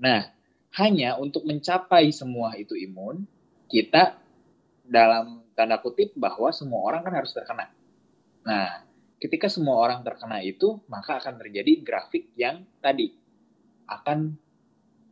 Nah, 0.02 0.26
hanya 0.74 1.18
untuk 1.18 1.46
mencapai 1.46 2.10
semua 2.10 2.58
itu 2.58 2.74
imun, 2.74 3.22
kita 3.70 4.18
dalam 4.82 5.46
tanda 5.54 5.78
kutip 5.78 6.14
bahwa 6.18 6.50
semua 6.50 6.82
orang 6.82 7.06
kan 7.06 7.14
harus 7.14 7.30
terkena. 7.30 7.70
Nah, 8.42 8.82
ketika 9.22 9.46
semua 9.46 9.78
orang 9.78 10.02
terkena 10.02 10.42
itu, 10.42 10.82
maka 10.90 11.22
akan 11.22 11.38
terjadi 11.38 11.78
grafik 11.86 12.34
yang 12.34 12.66
tadi 12.82 13.14
akan 13.86 14.34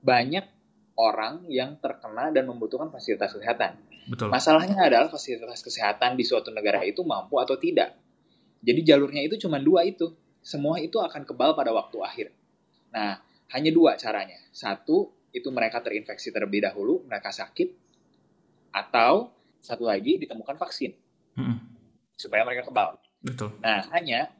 banyak 0.03 0.47
orang 0.99 1.47
yang 1.47 1.79
terkena 1.79 2.35
dan 2.35 2.47
membutuhkan 2.51 2.91
fasilitas 2.91 3.35
kesehatan. 3.35 3.79
Betul. 4.09 4.33
Masalahnya 4.33 4.81
adalah 4.81 5.13
fasilitas 5.13 5.61
kesehatan 5.61 6.17
di 6.17 6.25
suatu 6.25 6.49
negara 6.49 6.81
itu 6.83 7.05
mampu 7.05 7.37
atau 7.37 7.61
tidak. 7.61 7.93
Jadi 8.65 8.81
jalurnya 8.83 9.23
itu 9.23 9.37
cuma 9.37 9.61
dua 9.61 9.85
itu. 9.85 10.17
Semua 10.41 10.81
itu 10.81 10.97
akan 10.97 11.29
kebal 11.29 11.53
pada 11.53 11.77
waktu 11.77 11.97
akhir. 12.01 12.27
Nah, 12.89 13.21
hanya 13.53 13.71
dua 13.71 14.01
caranya. 14.01 14.41
Satu, 14.49 15.13
itu 15.29 15.49
mereka 15.53 15.85
terinfeksi 15.85 16.33
terlebih 16.33 16.65
dahulu, 16.65 17.05
mereka 17.05 17.29
sakit. 17.29 17.69
Atau 18.73 19.29
satu 19.61 19.85
lagi 19.85 20.17
ditemukan 20.17 20.57
vaksin. 20.57 20.97
Mm-mm. 21.37 21.59
Supaya 22.17 22.49
mereka 22.49 22.65
kebal. 22.65 22.97
Betul. 23.21 23.61
Nah, 23.61 23.85
hanya 23.93 24.33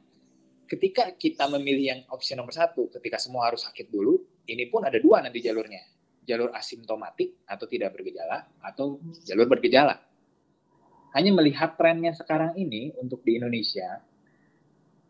ketika 0.65 1.13
kita 1.13 1.45
memilih 1.45 1.85
yang 1.93 2.01
opsi 2.09 2.33
nomor 2.33 2.51
satu, 2.53 2.89
ketika 2.89 3.21
semua 3.21 3.53
harus 3.53 3.61
sakit 3.65 3.89
dulu, 3.93 4.17
ini 4.49 4.65
pun 4.65 4.81
ada 4.81 4.97
dua 4.97 5.21
nanti 5.21 5.45
jalurnya. 5.45 5.98
Jalur 6.29 6.53
asimptomatik 6.53 7.41
atau 7.49 7.65
tidak 7.65 7.97
bergejala, 7.97 8.45
atau 8.61 9.01
jalur 9.25 9.49
bergejala. 9.49 9.97
Hanya 11.17 11.33
melihat 11.33 11.73
trennya 11.73 12.13
sekarang 12.13 12.53
ini 12.53 12.93
untuk 13.01 13.25
di 13.25 13.41
Indonesia, 13.41 13.97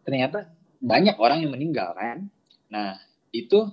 ternyata 0.07 0.47
banyak 0.79 1.19
orang 1.19 1.43
yang 1.43 1.51
meninggal 1.51 1.91
kan. 1.91 2.31
Nah, 2.71 2.95
itu 3.35 3.67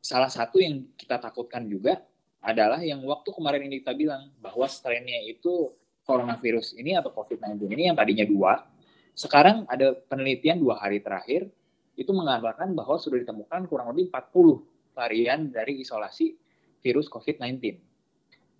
salah 0.00 0.32
satu 0.32 0.56
yang 0.56 0.88
kita 0.96 1.20
takutkan 1.20 1.68
juga 1.68 2.00
adalah 2.40 2.80
yang 2.80 3.04
waktu 3.04 3.28
kemarin 3.28 3.68
ini 3.68 3.84
kita 3.84 3.92
bilang 3.92 4.32
bahwa 4.40 4.64
strainnya 4.70 5.20
itu 5.26 5.74
coronavirus 6.06 6.78
ini 6.78 6.94
atau 6.94 7.10
COVID-19 7.10 7.66
ini 7.74 7.90
yang 7.90 7.96
tadinya 7.98 8.24
dua, 8.24 8.64
sekarang 9.12 9.66
ada 9.66 9.92
penelitian 10.06 10.62
dua 10.62 10.78
hari 10.78 11.02
terakhir 11.02 11.50
itu 11.98 12.12
mengatakan 12.14 12.70
bahwa 12.76 12.96
sudah 13.00 13.18
ditemukan 13.18 13.66
kurang 13.66 13.90
lebih 13.90 14.12
40 14.14 14.94
varian 14.94 15.50
dari 15.50 15.82
isolasi 15.82 16.38
virus 16.80 17.06
COVID-19. 17.08 17.76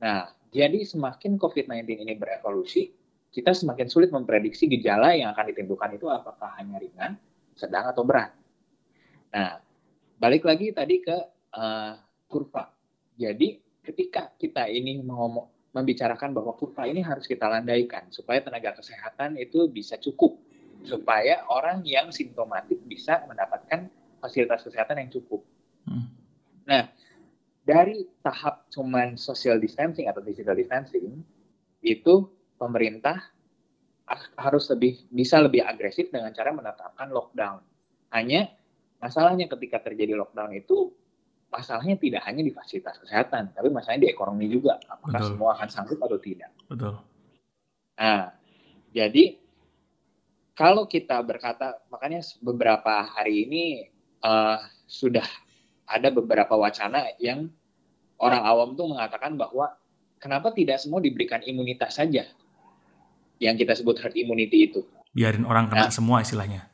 Nah, 0.02 0.32
jadi 0.52 0.84
semakin 0.84 1.36
COVID-19 1.40 2.04
ini 2.04 2.14
berevolusi, 2.16 2.92
kita 3.32 3.52
semakin 3.52 3.88
sulit 3.92 4.08
memprediksi 4.08 4.68
gejala 4.68 5.12
yang 5.12 5.32
akan 5.36 5.52
ditimbulkan 5.52 5.96
itu 5.96 6.08
apakah 6.08 6.56
hanya 6.56 6.80
ringan, 6.80 7.20
sedang, 7.52 7.92
atau 7.92 8.02
berat. 8.04 8.32
Nah, 9.32 9.60
balik 10.16 10.48
lagi 10.48 10.72
tadi 10.72 11.04
ke 11.04 11.16
uh, 11.52 11.92
kurva. 12.28 12.72
Jadi, 13.16 13.60
ketika 13.84 14.32
kita 14.36 14.68
ini 14.68 15.00
ngomong 15.04 15.72
membicarakan 15.76 16.32
bahwa 16.32 16.56
kurva 16.56 16.88
ini 16.88 17.04
harus 17.04 17.28
kita 17.28 17.44
landaikan 17.44 18.08
supaya 18.08 18.40
tenaga 18.40 18.80
kesehatan 18.80 19.36
itu 19.36 19.68
bisa 19.68 20.00
cukup 20.00 20.40
supaya 20.86 21.44
orang 21.52 21.82
yang 21.84 22.08
simptomatik 22.08 22.80
bisa 22.86 23.20
mendapatkan 23.28 23.90
fasilitas 24.22 24.64
kesehatan 24.64 25.02
yang 25.04 25.10
cukup. 25.12 25.44
Hmm. 25.84 26.08
Nah, 26.64 26.88
dari 27.66 28.06
tahap 28.22 28.70
cuman 28.70 29.18
social 29.18 29.58
distancing 29.58 30.06
atau 30.06 30.22
physical 30.22 30.54
distancing 30.54 31.18
itu 31.82 32.14
pemerintah 32.54 33.18
harus 34.38 34.70
lebih 34.70 35.02
bisa 35.10 35.42
lebih 35.42 35.66
agresif 35.66 36.14
dengan 36.14 36.30
cara 36.30 36.54
menetapkan 36.54 37.10
lockdown. 37.10 37.58
Hanya 38.14 38.46
masalahnya 39.02 39.50
ketika 39.50 39.82
terjadi 39.82 40.14
lockdown 40.14 40.54
itu 40.54 40.94
masalahnya 41.50 41.98
tidak 41.98 42.22
hanya 42.30 42.46
di 42.46 42.54
fasilitas 42.54 43.02
kesehatan, 43.02 43.50
tapi 43.50 43.66
masalahnya 43.74 44.06
di 44.06 44.10
ekonomi 44.14 44.46
juga. 44.46 44.78
Apakah 44.86 45.18
Betul. 45.18 45.30
semua 45.34 45.50
akan 45.58 45.68
sanggup 45.68 45.98
atau 46.06 46.18
tidak? 46.22 46.54
Betul. 46.70 46.94
Nah, 47.98 48.30
jadi 48.94 49.42
kalau 50.54 50.86
kita 50.86 51.18
berkata, 51.26 51.82
makanya 51.90 52.22
beberapa 52.38 53.10
hari 53.10 53.42
ini 53.50 53.64
uh, 54.22 54.62
sudah 54.86 55.26
ada 55.86 56.08
beberapa 56.10 56.58
wacana 56.58 57.14
yang 57.22 57.48
orang 58.18 58.42
awam 58.42 58.74
tuh 58.74 58.90
mengatakan 58.90 59.38
bahwa 59.38 59.70
kenapa 60.18 60.50
tidak 60.50 60.82
semua 60.82 60.98
diberikan 60.98 61.40
imunitas 61.46 61.96
saja 61.96 62.26
yang 63.38 63.54
kita 63.54 63.76
sebut 63.76 64.00
herd 64.00 64.16
immunity 64.16 64.68
itu. 64.72 64.80
Biarin 65.12 65.48
orang 65.48 65.70
kena 65.72 65.88
nah, 65.88 65.92
semua 65.92 66.20
istilahnya. 66.20 66.68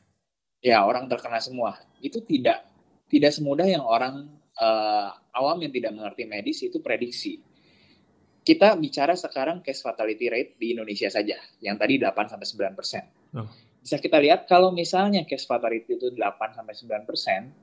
Ya, 0.63 0.83
orang 0.87 1.11
terkena 1.11 1.43
semua. 1.43 1.79
Itu 1.99 2.23
tidak 2.23 2.67
tidak 3.11 3.35
semudah 3.35 3.67
yang 3.67 3.85
orang 3.85 4.31
uh, 4.57 5.11
awam 5.35 5.61
yang 5.63 5.73
tidak 5.75 5.93
mengerti 5.93 6.23
medis 6.25 6.59
itu 6.63 6.79
prediksi. 6.79 7.43
Kita 8.43 8.75
bicara 8.75 9.15
sekarang 9.15 9.63
case 9.63 9.87
fatality 9.87 10.27
rate 10.27 10.59
di 10.59 10.75
Indonesia 10.75 11.07
saja, 11.07 11.39
yang 11.63 11.79
tadi 11.79 11.95
8 12.03 12.11
sampai 12.27 12.75
9 12.75 12.79
persen. 12.79 13.05
Oh. 13.39 13.47
Bisa 13.83 14.03
kita 14.03 14.19
lihat 14.19 14.51
kalau 14.51 14.75
misalnya 14.75 15.23
case 15.23 15.47
fatality 15.47 15.95
itu 15.95 16.11
8 16.11 16.59
sampai 16.59 16.75
9 16.75 17.07
persen, 17.07 17.55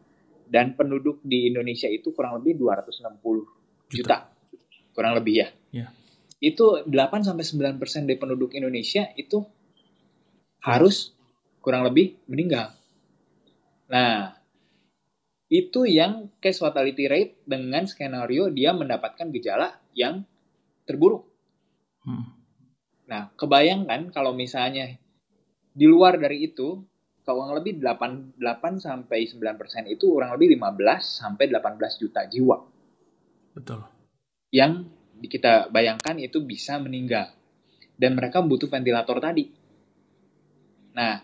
dan 0.49 0.73
penduduk 0.73 1.21
di 1.21 1.47
Indonesia 1.47 1.87
itu 1.87 2.11
kurang 2.11 2.41
lebih 2.41 2.57
260 2.57 3.21
juta, 3.21 3.45
juta. 3.93 4.17
kurang 4.91 5.13
lebih 5.15 5.45
ya. 5.45 5.47
ya 5.71 5.87
itu 6.39 6.87
8 6.87 7.27
sampai 7.27 7.43
9% 7.43 8.07
dari 8.07 8.15
penduduk 8.15 8.55
Indonesia 8.55 9.11
itu 9.19 9.43
harus 10.63 11.11
kurang 11.59 11.83
lebih 11.83 12.15
meninggal. 12.31 12.71
Nah, 13.91 14.39
itu 15.51 15.83
yang 15.83 16.31
case 16.39 16.63
fatality 16.63 17.11
rate 17.11 17.43
dengan 17.43 17.83
skenario 17.83 18.47
dia 18.47 18.71
mendapatkan 18.71 19.27
gejala 19.35 19.75
yang 19.91 20.23
terburuk. 20.87 21.27
Hmm. 22.07 22.39
Nah, 23.11 23.35
kebayangkan 23.35 24.15
kalau 24.15 24.31
misalnya 24.31 24.95
di 25.75 25.85
luar 25.91 26.15
dari 26.15 26.47
itu, 26.47 26.79
kurang 27.31 27.55
lebih 27.55 27.79
8, 27.81 28.39
8 28.39 28.79
sampai 28.81 29.25
9% 29.25 29.87
itu 29.89 30.05
kurang 30.09 30.33
lebih 30.35 30.57
15 30.57 31.01
sampai 31.01 31.45
18 31.47 32.01
juta 32.01 32.21
jiwa. 32.25 32.57
Betul. 33.55 33.81
Yang 34.49 34.89
kita 35.29 35.69
bayangkan 35.69 36.17
itu 36.17 36.41
bisa 36.41 36.79
meninggal. 36.81 37.31
Dan 37.99 38.15
mereka 38.15 38.39
butuh 38.39 38.71
ventilator 38.71 39.19
tadi. 39.19 39.51
Nah, 40.95 41.19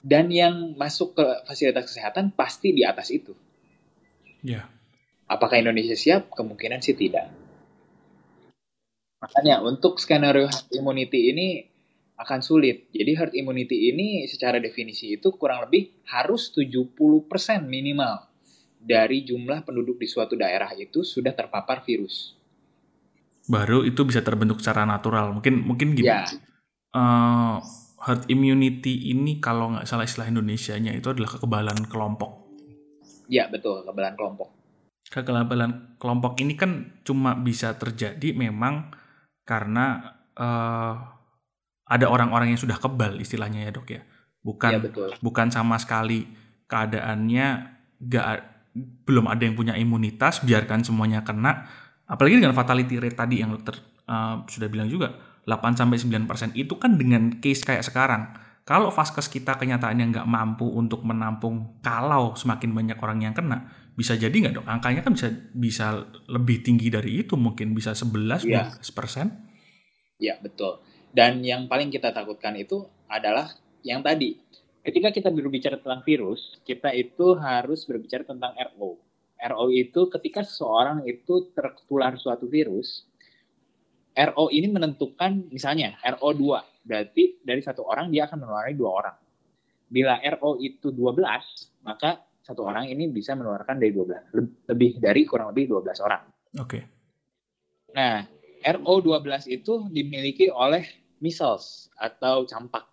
dan 0.00 0.30
yang 0.30 0.78
masuk 0.78 1.18
ke 1.18 1.26
fasilitas 1.44 1.90
kesehatan 1.90 2.30
pasti 2.32 2.70
di 2.70 2.86
atas 2.86 3.10
itu. 3.10 3.34
Ya. 4.40 4.70
Apakah 5.28 5.60
Indonesia 5.60 5.98
siap? 5.98 6.32
Kemungkinan 6.32 6.80
sih 6.80 6.96
tidak. 6.96 7.28
Makanya 9.18 9.60
untuk 9.60 9.98
skenario 9.98 10.46
herd 10.48 10.70
immunity 10.72 11.34
ini 11.34 11.67
akan 12.18 12.40
sulit. 12.42 12.90
Jadi 12.90 13.14
herd 13.14 13.32
immunity 13.38 13.94
ini 13.94 14.26
secara 14.26 14.58
definisi 14.58 15.14
itu 15.14 15.30
kurang 15.38 15.70
lebih 15.70 16.02
harus 16.10 16.50
70% 16.50 16.98
minimal 17.64 18.26
dari 18.78 19.22
jumlah 19.22 19.62
penduduk 19.62 20.02
di 20.02 20.06
suatu 20.10 20.34
daerah 20.34 20.70
itu 20.74 21.06
sudah 21.06 21.34
terpapar 21.34 21.82
virus 21.82 22.38
baru 23.48 23.82
itu 23.82 24.04
bisa 24.04 24.20
terbentuk 24.20 24.60
secara 24.60 24.84
natural. 24.84 25.32
Mungkin 25.32 25.64
mungkin 25.64 25.96
gini. 25.96 26.06
Yeah. 26.06 26.28
Ya. 26.28 26.38
Uh, 26.92 27.56
herd 28.04 28.28
immunity 28.30 29.10
ini 29.10 29.40
kalau 29.42 29.74
nggak 29.74 29.88
salah 29.88 30.06
istilah 30.06 30.30
Indonesia-nya 30.30 30.94
itu 30.94 31.08
adalah 31.10 31.34
kekebalan 31.34 31.88
kelompok. 31.88 32.46
Ya 33.26 33.48
betul 33.48 33.82
kekebalan 33.82 34.14
kelompok. 34.14 34.48
Kekebalan 35.08 35.96
kelompok 35.96 36.36
ini 36.44 36.54
kan 36.54 37.00
cuma 37.02 37.34
bisa 37.40 37.74
terjadi 37.80 38.36
memang 38.36 38.92
karena 39.48 40.16
uh, 40.36 41.17
ada 41.88 42.06
orang-orang 42.06 42.52
yang 42.52 42.60
sudah 42.60 42.76
kebal 42.76 43.16
istilahnya 43.18 43.64
ya 43.66 43.70
dok 43.72 43.88
ya. 43.88 44.02
Bukan 44.44 44.72
ya, 44.72 44.80
betul. 44.80 45.10
bukan 45.18 45.48
sama 45.50 45.76
sekali 45.80 46.28
keadaannya 46.68 47.46
nggak 47.98 48.26
belum 49.08 49.26
ada 49.26 49.42
yang 49.42 49.58
punya 49.58 49.74
imunitas 49.74 50.44
biarkan 50.46 50.86
semuanya 50.86 51.26
kena 51.26 51.66
apalagi 52.06 52.38
dengan 52.38 52.54
fatality 52.54 53.02
rate 53.02 53.18
tadi 53.18 53.42
yang 53.42 53.50
dokter 53.50 53.74
uh, 54.06 54.46
sudah 54.46 54.70
bilang 54.70 54.86
juga 54.86 55.18
8 55.48 55.80
sampai 55.80 55.96
9% 55.96 56.52
itu 56.60 56.76
kan 56.76 57.00
dengan 57.00 57.40
case 57.40 57.64
kayak 57.64 57.80
sekarang. 57.80 58.36
Kalau 58.68 58.92
vaskes 58.92 59.32
kita 59.32 59.56
kenyataannya 59.56 60.12
nggak 60.12 60.28
mampu 60.28 60.68
untuk 60.68 61.00
menampung 61.00 61.80
kalau 61.80 62.36
semakin 62.36 62.76
banyak 62.76 63.00
orang 63.00 63.24
yang 63.24 63.32
kena, 63.32 63.64
bisa 63.96 64.12
jadi 64.12 64.28
nggak 64.28 64.60
dok? 64.60 64.68
Angkanya 64.68 65.00
kan 65.00 65.16
bisa 65.16 65.32
bisa 65.56 66.04
lebih 66.28 66.60
tinggi 66.60 66.92
dari 66.92 67.24
itu, 67.24 67.32
mungkin 67.40 67.72
bisa 67.72 67.96
11 67.96 68.44
ya. 68.44 68.68
persen. 68.92 69.48
Ya 70.20 70.36
betul. 70.44 70.84
Dan 71.12 71.40
yang 71.40 71.66
paling 71.66 71.88
kita 71.88 72.12
takutkan 72.12 72.54
itu 72.56 72.84
adalah 73.08 73.48
yang 73.82 74.04
tadi. 74.04 74.36
Ketika 74.84 75.12
kita 75.12 75.28
berbicara 75.28 75.76
tentang 75.76 76.00
virus, 76.04 76.60
kita 76.64 76.92
itu 76.96 77.36
harus 77.36 77.84
berbicara 77.84 78.24
tentang 78.24 78.56
RO. 78.56 78.96
RO 79.38 79.64
itu 79.70 80.08
ketika 80.08 80.42
seseorang 80.42 81.04
itu 81.04 81.52
tertular 81.52 82.16
suatu 82.16 82.48
virus, 82.48 83.04
RO 84.16 84.50
ini 84.50 84.66
menentukan 84.66 85.46
misalnya 85.52 85.94
RO2, 86.02 86.42
berarti 86.82 87.38
dari 87.44 87.62
satu 87.62 87.86
orang 87.86 88.10
dia 88.10 88.26
akan 88.26 88.38
menulari 88.42 88.74
dua 88.74 88.90
orang. 88.90 89.16
Bila 89.88 90.20
RO 90.20 90.60
itu 90.60 90.92
12, 90.92 91.22
maka 91.86 92.20
satu 92.44 92.64
orang 92.64 92.88
ini 92.88 93.08
bisa 93.08 93.32
menularkan 93.36 93.76
dari 93.76 93.92
12, 93.92 94.68
lebih 94.68 95.00
dari 95.00 95.24
kurang 95.24 95.52
lebih 95.52 95.80
12 95.80 96.04
orang. 96.04 96.22
Oke. 96.60 96.64
Okay. 96.64 96.82
Nah, 97.96 98.24
RO12 98.62 99.48
itu 99.50 99.86
dimiliki 99.90 100.50
oleh 100.50 100.86
measles 101.18 101.90
atau 101.98 102.46
campak. 102.46 102.86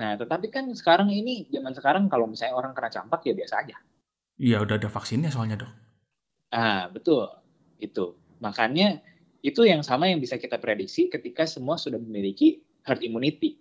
Nah, 0.00 0.16
tetapi 0.16 0.48
kan 0.48 0.64
sekarang 0.72 1.12
ini, 1.12 1.48
zaman 1.52 1.76
sekarang 1.76 2.04
kalau 2.08 2.24
misalnya 2.24 2.56
orang 2.56 2.72
kena 2.72 2.88
campak 2.88 3.20
ya 3.28 3.36
biasa 3.36 3.54
aja. 3.66 3.76
Iya, 4.40 4.64
udah 4.64 4.80
ada 4.80 4.88
vaksinnya 4.88 5.28
soalnya 5.28 5.60
dok. 5.60 5.72
Ah, 6.54 6.88
betul. 6.88 7.28
Itu. 7.76 8.16
Makanya 8.40 9.04
itu 9.44 9.64
yang 9.68 9.84
sama 9.84 10.08
yang 10.08 10.20
bisa 10.20 10.40
kita 10.40 10.56
prediksi 10.56 11.12
ketika 11.12 11.44
semua 11.44 11.76
sudah 11.76 12.00
memiliki 12.00 12.64
herd 12.84 13.04
immunity. 13.04 13.60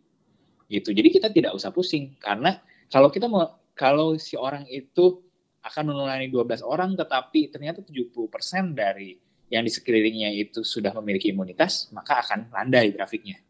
Gitu. 0.71 0.95
Jadi 0.95 1.09
kita 1.11 1.27
tidak 1.33 1.51
usah 1.55 1.75
pusing 1.75 2.15
karena 2.23 2.61
kalau 2.87 3.11
kita 3.11 3.27
mau 3.27 3.59
kalau 3.75 4.15
si 4.15 4.39
orang 4.39 4.63
itu 4.71 5.23
akan 5.59 5.91
menulari 5.91 6.31
12 6.31 6.63
orang 6.63 6.95
tetapi 6.95 7.51
ternyata 7.51 7.83
70% 7.83 8.15
dari 8.71 9.19
yang 9.49 9.65
di 9.65 9.71
sekelilingnya 9.73 10.29
itu 10.33 10.61
sudah 10.61 10.93
memiliki 11.01 11.33
imunitas, 11.33 11.89
maka 11.89 12.21
akan 12.21 12.53
landai 12.53 12.93
grafiknya. 12.93 13.41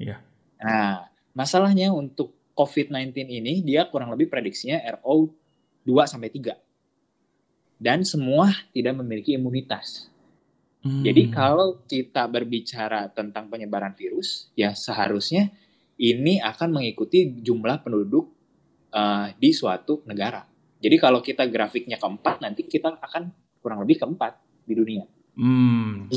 Iya. 0.00 0.16
Nah, 0.64 1.06
masalahnya 1.36 1.92
untuk 1.92 2.32
COVID-19 2.56 3.28
ini 3.28 3.60
dia 3.60 3.88
kurang 3.88 4.12
lebih 4.12 4.32
prediksinya 4.32 4.80
RO 5.00 5.32
2 5.84 6.08
sampai 6.08 6.32
3. 6.32 6.56
Dan 7.82 8.06
semua 8.06 8.48
tidak 8.72 8.94
memiliki 9.02 9.36
imunitas. 9.36 10.08
Hmm. 10.82 11.02
Jadi 11.04 11.30
kalau 11.30 11.82
kita 11.86 12.26
berbicara 12.26 13.10
tentang 13.12 13.46
penyebaran 13.46 13.94
virus, 13.94 14.50
ya 14.58 14.74
seharusnya 14.74 15.50
ini 16.00 16.42
akan 16.42 16.80
mengikuti 16.80 17.28
jumlah 17.42 17.82
penduduk 17.82 18.30
uh, 18.90 19.30
di 19.36 19.50
suatu 19.54 20.02
negara. 20.08 20.42
Jadi 20.82 20.96
kalau 20.98 21.22
kita 21.22 21.46
grafiknya 21.46 21.98
keempat, 21.98 22.42
nanti 22.42 22.66
kita 22.66 22.98
akan 22.98 23.30
kurang 23.62 23.86
lebih 23.86 24.02
keempat 24.02 24.42
di 24.66 24.74
dunia. 24.74 25.06
Hmm. 25.38 26.12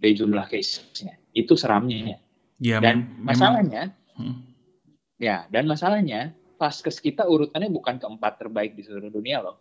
Dari 0.00 0.12
jumlah 0.16 0.46
case-nya. 0.48 1.20
Itu 1.36 1.58
seramnya. 1.58 2.20
Ya, 2.62 2.78
dan 2.78 3.18
masalahnya, 3.18 3.90
hmm. 4.14 4.36
ya, 5.18 5.44
dan 5.50 5.66
masalahnya, 5.66 6.32
paskes 6.54 7.02
kita 7.02 7.26
urutannya 7.26 7.66
bukan 7.66 7.98
keempat 7.98 8.40
terbaik 8.40 8.78
di 8.78 8.86
seluruh 8.86 9.10
dunia 9.10 9.42
loh. 9.42 9.58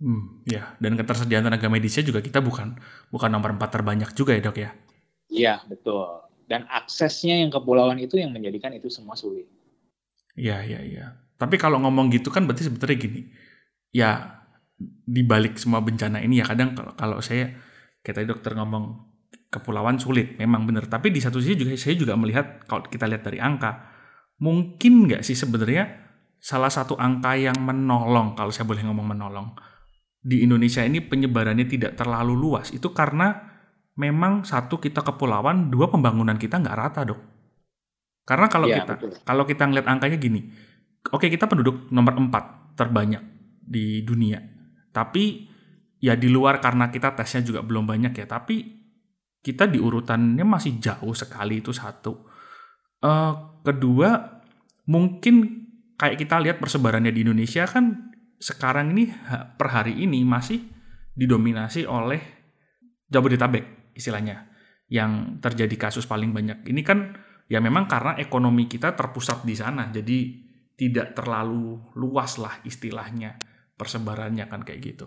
Hmm, 0.00 0.40
ya, 0.48 0.74
dan 0.80 0.96
ketersediaan 0.96 1.44
tenaga 1.44 1.68
medisnya 1.68 2.00
juga 2.00 2.24
kita 2.24 2.40
bukan 2.40 2.72
bukan 3.12 3.28
nomor 3.28 3.52
empat 3.52 3.68
terbanyak 3.68 4.16
juga 4.16 4.32
ya 4.32 4.40
dok 4.40 4.56
ya? 4.56 4.70
Iya 5.28 5.54
betul. 5.68 6.24
Dan 6.48 6.64
aksesnya 6.72 7.36
yang 7.44 7.52
kepulauan 7.52 8.00
itu 8.00 8.16
yang 8.16 8.32
menjadikan 8.32 8.72
itu 8.72 8.88
semua 8.88 9.14
sulit. 9.14 9.46
Iya 10.34 10.64
iya 10.64 10.80
iya. 10.80 11.06
Tapi 11.36 11.60
kalau 11.60 11.78
ngomong 11.84 12.08
gitu 12.16 12.32
kan 12.32 12.48
berarti 12.48 12.64
sebetulnya 12.64 12.96
gini, 12.96 13.28
ya 13.92 14.40
di 15.04 15.20
balik 15.20 15.60
semua 15.60 15.84
bencana 15.84 16.24
ini 16.24 16.40
ya 16.40 16.48
kadang 16.48 16.72
kalau, 16.72 16.96
kalau 16.96 17.18
saya 17.20 17.52
kayak 18.00 18.14
tadi 18.22 18.26
dokter 18.28 18.52
ngomong 18.56 18.84
kepulauan 19.50 19.98
sulit, 19.98 20.38
memang 20.38 20.64
benar. 20.66 20.86
Tapi 20.86 21.10
di 21.10 21.18
satu 21.18 21.42
sisi 21.42 21.58
juga 21.58 21.74
saya 21.74 21.96
juga 21.98 22.14
melihat 22.14 22.64
kalau 22.64 22.86
kita 22.86 23.06
lihat 23.10 23.22
dari 23.26 23.38
angka, 23.42 23.90
mungkin 24.40 25.10
nggak 25.10 25.22
sih 25.26 25.34
sebenarnya 25.34 26.08
salah 26.40 26.72
satu 26.72 26.96
angka 26.96 27.36
yang 27.36 27.60
menolong 27.60 28.32
kalau 28.32 28.48
saya 28.48 28.64
boleh 28.64 28.80
ngomong 28.80 29.06
menolong 29.12 29.52
di 30.20 30.44
Indonesia 30.44 30.84
ini 30.84 31.00
penyebarannya 31.00 31.64
tidak 31.64 31.96
terlalu 31.96 32.36
luas 32.36 32.68
itu 32.76 32.92
karena 32.92 33.40
memang 33.96 34.44
satu 34.44 34.76
kita 34.76 35.00
kepulauan, 35.00 35.72
dua 35.72 35.88
pembangunan 35.88 36.36
kita 36.36 36.60
nggak 36.60 36.76
rata 36.76 37.00
dok. 37.08 37.20
Karena 38.24 38.46
kalau 38.46 38.68
ya, 38.68 38.84
kita 38.84 38.92
betul. 39.00 39.10
kalau 39.24 39.44
kita 39.48 39.62
ngeliat 39.66 39.86
angkanya 39.88 40.16
gini, 40.20 40.40
oke 41.08 41.26
kita 41.26 41.48
penduduk 41.48 41.88
nomor 41.88 42.16
empat 42.20 42.76
terbanyak 42.76 43.20
di 43.60 44.04
dunia, 44.04 44.38
tapi 44.92 45.49
ya 46.00 46.16
di 46.16 46.32
luar 46.32 46.58
karena 46.58 46.88
kita 46.88 47.12
tesnya 47.14 47.44
juga 47.44 47.60
belum 47.60 47.84
banyak 47.84 48.12
ya, 48.16 48.26
tapi 48.26 48.80
kita 49.40 49.68
di 49.68 49.80
urutannya 49.80 50.44
masih 50.44 50.80
jauh 50.80 51.12
sekali 51.16 51.64
itu 51.64 51.72
satu. 51.72 52.28
Uh, 53.00 53.60
kedua 53.64 54.40
mungkin 54.88 55.64
kayak 55.96 56.20
kita 56.20 56.36
lihat 56.40 56.56
persebarannya 56.60 57.12
di 57.12 57.24
Indonesia 57.24 57.64
kan 57.64 58.12
sekarang 58.40 58.96
ini 58.96 59.08
per 59.56 59.68
hari 59.68 60.00
ini 60.00 60.24
masih 60.24 60.60
didominasi 61.12 61.84
oleh 61.84 62.20
Jabodetabek 63.10 63.92
istilahnya 63.92 64.48
yang 64.88 65.38
terjadi 65.44 65.76
kasus 65.76 66.08
paling 66.08 66.32
banyak. 66.32 66.64
Ini 66.64 66.82
kan 66.82 67.14
ya 67.50 67.60
memang 67.60 67.84
karena 67.84 68.16
ekonomi 68.16 68.64
kita 68.66 68.96
terpusat 68.96 69.44
di 69.44 69.54
sana, 69.54 69.92
jadi 69.92 70.18
tidak 70.74 71.12
terlalu 71.12 71.76
luas 72.00 72.40
lah 72.40 72.64
istilahnya 72.64 73.36
persebarannya 73.76 74.48
kan 74.48 74.64
kayak 74.64 74.80
gitu. 74.80 75.06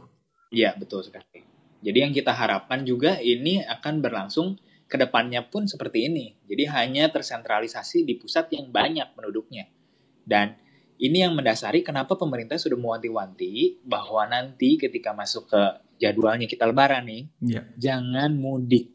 Iya 0.54 0.78
betul 0.78 1.02
sekali. 1.02 1.42
Jadi 1.84 1.98
yang 2.00 2.14
kita 2.14 2.32
harapkan 2.32 2.86
juga 2.86 3.18
ini 3.20 3.60
akan 3.66 4.00
berlangsung 4.00 4.56
ke 4.86 4.96
depannya 4.96 5.42
pun 5.50 5.66
seperti 5.66 6.06
ini. 6.08 6.38
Jadi 6.46 6.70
hanya 6.70 7.10
tersentralisasi 7.10 8.06
di 8.06 8.14
pusat 8.16 8.54
yang 8.54 8.70
banyak 8.70 9.18
penduduknya. 9.18 9.68
Dan 10.22 10.54
ini 11.02 11.26
yang 11.26 11.34
mendasari 11.34 11.82
kenapa 11.82 12.14
pemerintah 12.14 12.56
sudah 12.56 12.78
mewanti-wanti 12.78 13.84
bahwa 13.84 14.30
nanti 14.30 14.78
ketika 14.78 15.12
masuk 15.12 15.50
ke 15.50 15.62
jadwalnya 15.98 16.46
kita 16.46 16.70
lebaran 16.70 17.04
nih, 17.10 17.24
yeah. 17.42 17.66
jangan 17.76 18.38
mudik. 18.38 18.94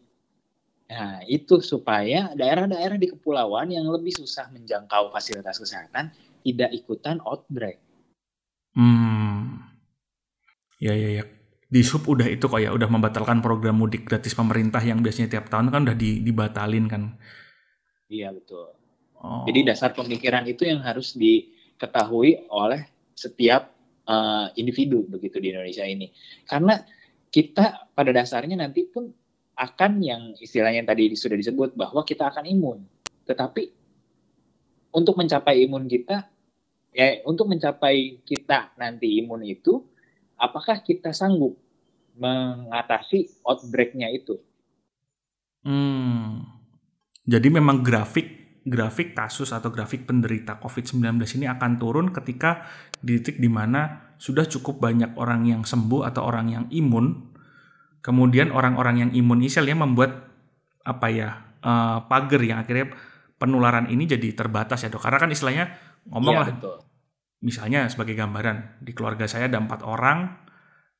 Nah, 0.88 1.20
itu 1.28 1.60
supaya 1.60 2.32
daerah-daerah 2.32 2.96
di 2.96 3.12
kepulauan 3.12 3.68
yang 3.68 3.84
lebih 3.92 4.14
susah 4.14 4.48
menjangkau 4.48 5.12
fasilitas 5.12 5.60
kesehatan 5.60 6.14
tidak 6.40 6.72
ikutan 6.72 7.20
outbreak. 7.20 7.76
Hmm. 8.72 9.68
Ya, 10.80 10.96
ya, 10.96 11.20
ya. 11.20 11.24
Di 11.68 11.84
sub 11.84 12.08
udah 12.08 12.24
itu 12.24 12.48
kok 12.48 12.60
ya, 12.64 12.72
udah 12.72 12.88
membatalkan 12.88 13.44
program 13.44 13.76
mudik 13.76 14.08
gratis 14.08 14.32
pemerintah 14.32 14.80
yang 14.80 15.04
biasanya 15.04 15.36
tiap 15.36 15.52
tahun 15.52 15.68
kan 15.68 15.84
udah 15.84 15.96
dibatalin 16.00 16.88
kan. 16.88 17.02
Iya, 18.08 18.32
betul. 18.32 18.72
Oh. 19.20 19.44
Jadi 19.44 19.68
dasar 19.68 19.92
pemikiran 19.92 20.48
itu 20.48 20.64
yang 20.64 20.80
harus 20.80 21.12
di 21.12 21.58
diketahui 21.78 22.50
oleh 22.50 22.90
setiap 23.14 23.70
uh, 24.10 24.50
individu 24.58 25.06
begitu 25.06 25.38
di 25.38 25.54
Indonesia 25.54 25.86
ini. 25.86 26.10
Karena 26.42 26.74
kita 27.30 27.94
pada 27.94 28.10
dasarnya 28.10 28.58
nanti 28.58 28.82
pun 28.90 29.06
akan 29.54 30.02
yang 30.02 30.34
istilahnya 30.42 30.82
yang 30.82 30.90
tadi 30.90 31.14
sudah 31.14 31.38
disebut 31.38 31.78
bahwa 31.78 32.02
kita 32.02 32.26
akan 32.34 32.50
imun. 32.50 32.82
Tetapi 33.30 33.62
untuk 34.90 35.14
mencapai 35.14 35.62
imun 35.70 35.86
kita 35.86 36.26
ya 36.90 37.22
untuk 37.22 37.46
mencapai 37.46 38.26
kita 38.26 38.74
nanti 38.74 39.22
imun 39.22 39.46
itu 39.46 39.86
apakah 40.38 40.80
kita 40.80 41.10
sanggup 41.10 41.58
mengatasi 42.18 43.42
outbreak-nya 43.44 44.10
itu? 44.14 44.38
Hmm. 45.66 46.46
Jadi 47.28 47.52
memang 47.52 47.84
grafik 47.84 48.38
grafik 48.68 49.16
kasus 49.16 49.50
atau 49.50 49.72
grafik 49.72 50.04
penderita 50.04 50.60
COVID-19 50.60 51.40
ini 51.40 51.46
akan 51.48 51.80
turun 51.80 52.06
ketika 52.12 52.68
di 53.00 53.16
titik 53.18 53.40
di 53.40 53.48
mana 53.48 54.12
sudah 54.20 54.44
cukup 54.44 54.82
banyak 54.82 55.16
orang 55.16 55.48
yang 55.48 55.62
sembuh 55.64 56.04
atau 56.04 56.22
orang 56.28 56.46
yang 56.52 56.64
imun. 56.68 57.32
Kemudian 58.04 58.54
orang-orang 58.54 59.08
yang 59.08 59.10
imun 59.16 59.42
ini 59.42 59.50
ya 59.50 59.74
membuat 59.76 60.30
apa 60.84 61.06
ya 61.10 61.28
uh, 61.60 62.06
pagar 62.06 62.40
yang 62.40 62.62
akhirnya 62.62 62.94
penularan 63.36 63.90
ini 63.90 64.06
jadi 64.06 64.36
terbatas 64.36 64.84
ya 64.84 64.88
dok. 64.92 65.02
Karena 65.02 65.18
kan 65.18 65.30
istilahnya 65.32 65.64
ngomong 66.08 66.34
ya, 66.34 66.40
lah, 66.40 66.48
misalnya 67.42 67.86
sebagai 67.86 68.18
gambaran 68.18 68.82
di 68.82 68.92
keluarga 68.94 69.30
saya 69.30 69.46
ada 69.46 69.62
empat 69.62 69.86
orang, 69.86 70.48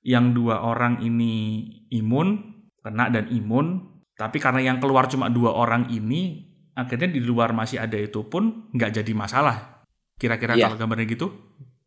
yang 0.07 0.33
dua 0.33 0.63
orang 0.63 1.03
ini 1.03 1.67
imun, 1.91 2.39
kena 2.81 3.11
dan 3.11 3.27
imun, 3.29 3.99
tapi 4.15 4.39
karena 4.39 4.63
yang 4.63 4.79
keluar 4.79 5.11
cuma 5.11 5.31
dua 5.31 5.55
orang 5.55 5.91
ini 5.91 6.47
akhirnya 6.79 7.11
di 7.11 7.19
luar 7.19 7.51
masih 7.51 7.83
ada 7.83 7.99
itu 7.99 8.23
pun 8.31 8.71
nggak 8.71 9.03
jadi 9.03 9.13
masalah. 9.15 9.83
Kira-kira 10.19 10.55
ya. 10.55 10.71
kalau 10.71 10.79
gambarnya 10.79 11.07
gitu? 11.11 11.31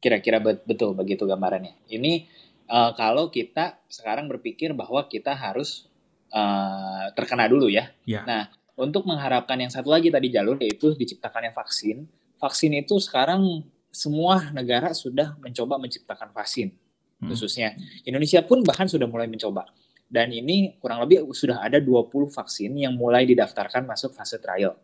Kira-kira 0.04 0.44
betul 0.44 0.96
begitu 0.96 1.24
gambarannya. 1.24 1.88
Ini 1.88 2.28
uh, 2.68 2.92
kalau 2.96 3.32
kita 3.32 3.80
sekarang 3.88 4.28
berpikir 4.32 4.76
bahwa 4.76 5.08
kita 5.08 5.36
harus 5.36 5.88
uh, 6.32 7.12
terkena 7.16 7.48
dulu 7.48 7.68
ya. 7.68 7.92
ya. 8.08 8.24
Nah, 8.24 8.52
untuk 8.80 9.08
mengharapkan 9.08 9.60
yang 9.60 9.72
satu 9.72 9.92
lagi 9.92 10.12
tadi 10.12 10.32
jalur 10.32 10.60
yaitu 10.60 10.96
diciptakannya 10.96 11.52
vaksin. 11.52 12.08
Vaksin 12.40 12.74
itu 12.74 12.98
sekarang 12.98 13.68
semua 13.92 14.50
negara 14.56 14.96
sudah 14.96 15.36
mencoba 15.38 15.76
menciptakan 15.78 16.32
vaksin. 16.32 16.72
Hmm. 17.20 17.30
Khususnya 17.30 17.76
Indonesia 18.08 18.42
pun 18.42 18.64
bahkan 18.64 18.88
sudah 18.88 19.06
mulai 19.06 19.28
mencoba 19.28 19.68
dan 20.12 20.28
ini 20.36 20.76
kurang 20.84 21.00
lebih 21.08 21.24
sudah 21.32 21.64
ada 21.64 21.80
20 21.80 22.12
vaksin 22.32 22.76
yang 22.76 23.00
mulai 23.00 23.24
didaftarkan 23.24 23.88
masuk 23.88 24.12
fase 24.12 24.36
trial. 24.44 24.76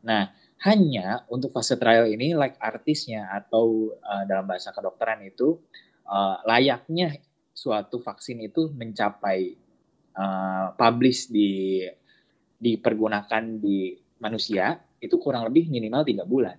Nah, 0.00 0.32
hanya 0.64 1.28
untuk 1.28 1.52
fase 1.52 1.76
trial 1.76 2.08
ini 2.08 2.32
like 2.32 2.56
artisnya 2.56 3.28
atau 3.36 3.92
uh, 4.00 4.24
dalam 4.24 4.48
bahasa 4.48 4.72
kedokteran 4.72 5.20
itu 5.28 5.60
uh, 6.08 6.40
layaknya 6.48 7.20
suatu 7.52 8.00
vaksin 8.00 8.40
itu 8.48 8.72
mencapai 8.72 9.52
uh, 10.16 10.72
publish 10.72 11.28
di 11.28 11.84
dipergunakan 12.56 13.60
di 13.60 13.92
manusia 14.16 14.80
itu 14.96 15.20
kurang 15.20 15.44
lebih 15.44 15.68
minimal 15.68 16.00
tiga 16.08 16.24
bulan. 16.24 16.56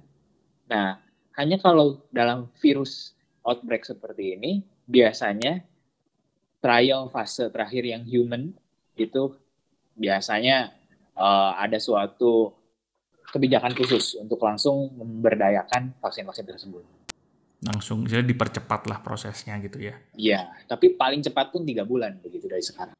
Nah, 0.70 1.02
hanya 1.38 1.62
kalau 1.62 2.02
dalam 2.10 2.50
virus 2.58 3.14
outbreak 3.46 3.86
seperti 3.86 4.34
ini 4.34 4.66
biasanya 4.90 5.62
trial 6.58 7.08
fase 7.14 7.48
terakhir 7.54 7.86
yang 7.86 8.04
human 8.04 8.58
itu 8.98 9.38
biasanya 9.94 10.74
uh, 11.14 11.54
ada 11.62 11.78
suatu 11.78 12.58
kebijakan 13.30 13.78
khusus 13.78 14.18
untuk 14.18 14.42
langsung 14.42 14.90
memberdayakan 14.98 15.94
vaksin-vaksin 16.02 16.48
tersebut. 16.48 16.84
Langsung, 17.58 18.06
jadi 18.06 18.22
dipercepat 18.22 18.86
lah 18.86 19.02
prosesnya 19.02 19.58
gitu 19.62 19.82
ya? 19.82 19.98
Iya, 20.14 20.50
tapi 20.70 20.94
paling 20.94 21.26
cepat 21.26 21.50
pun 21.50 21.66
tiga 21.66 21.86
bulan 21.86 22.18
begitu 22.22 22.46
dari 22.46 22.62
sekarang. 22.62 22.94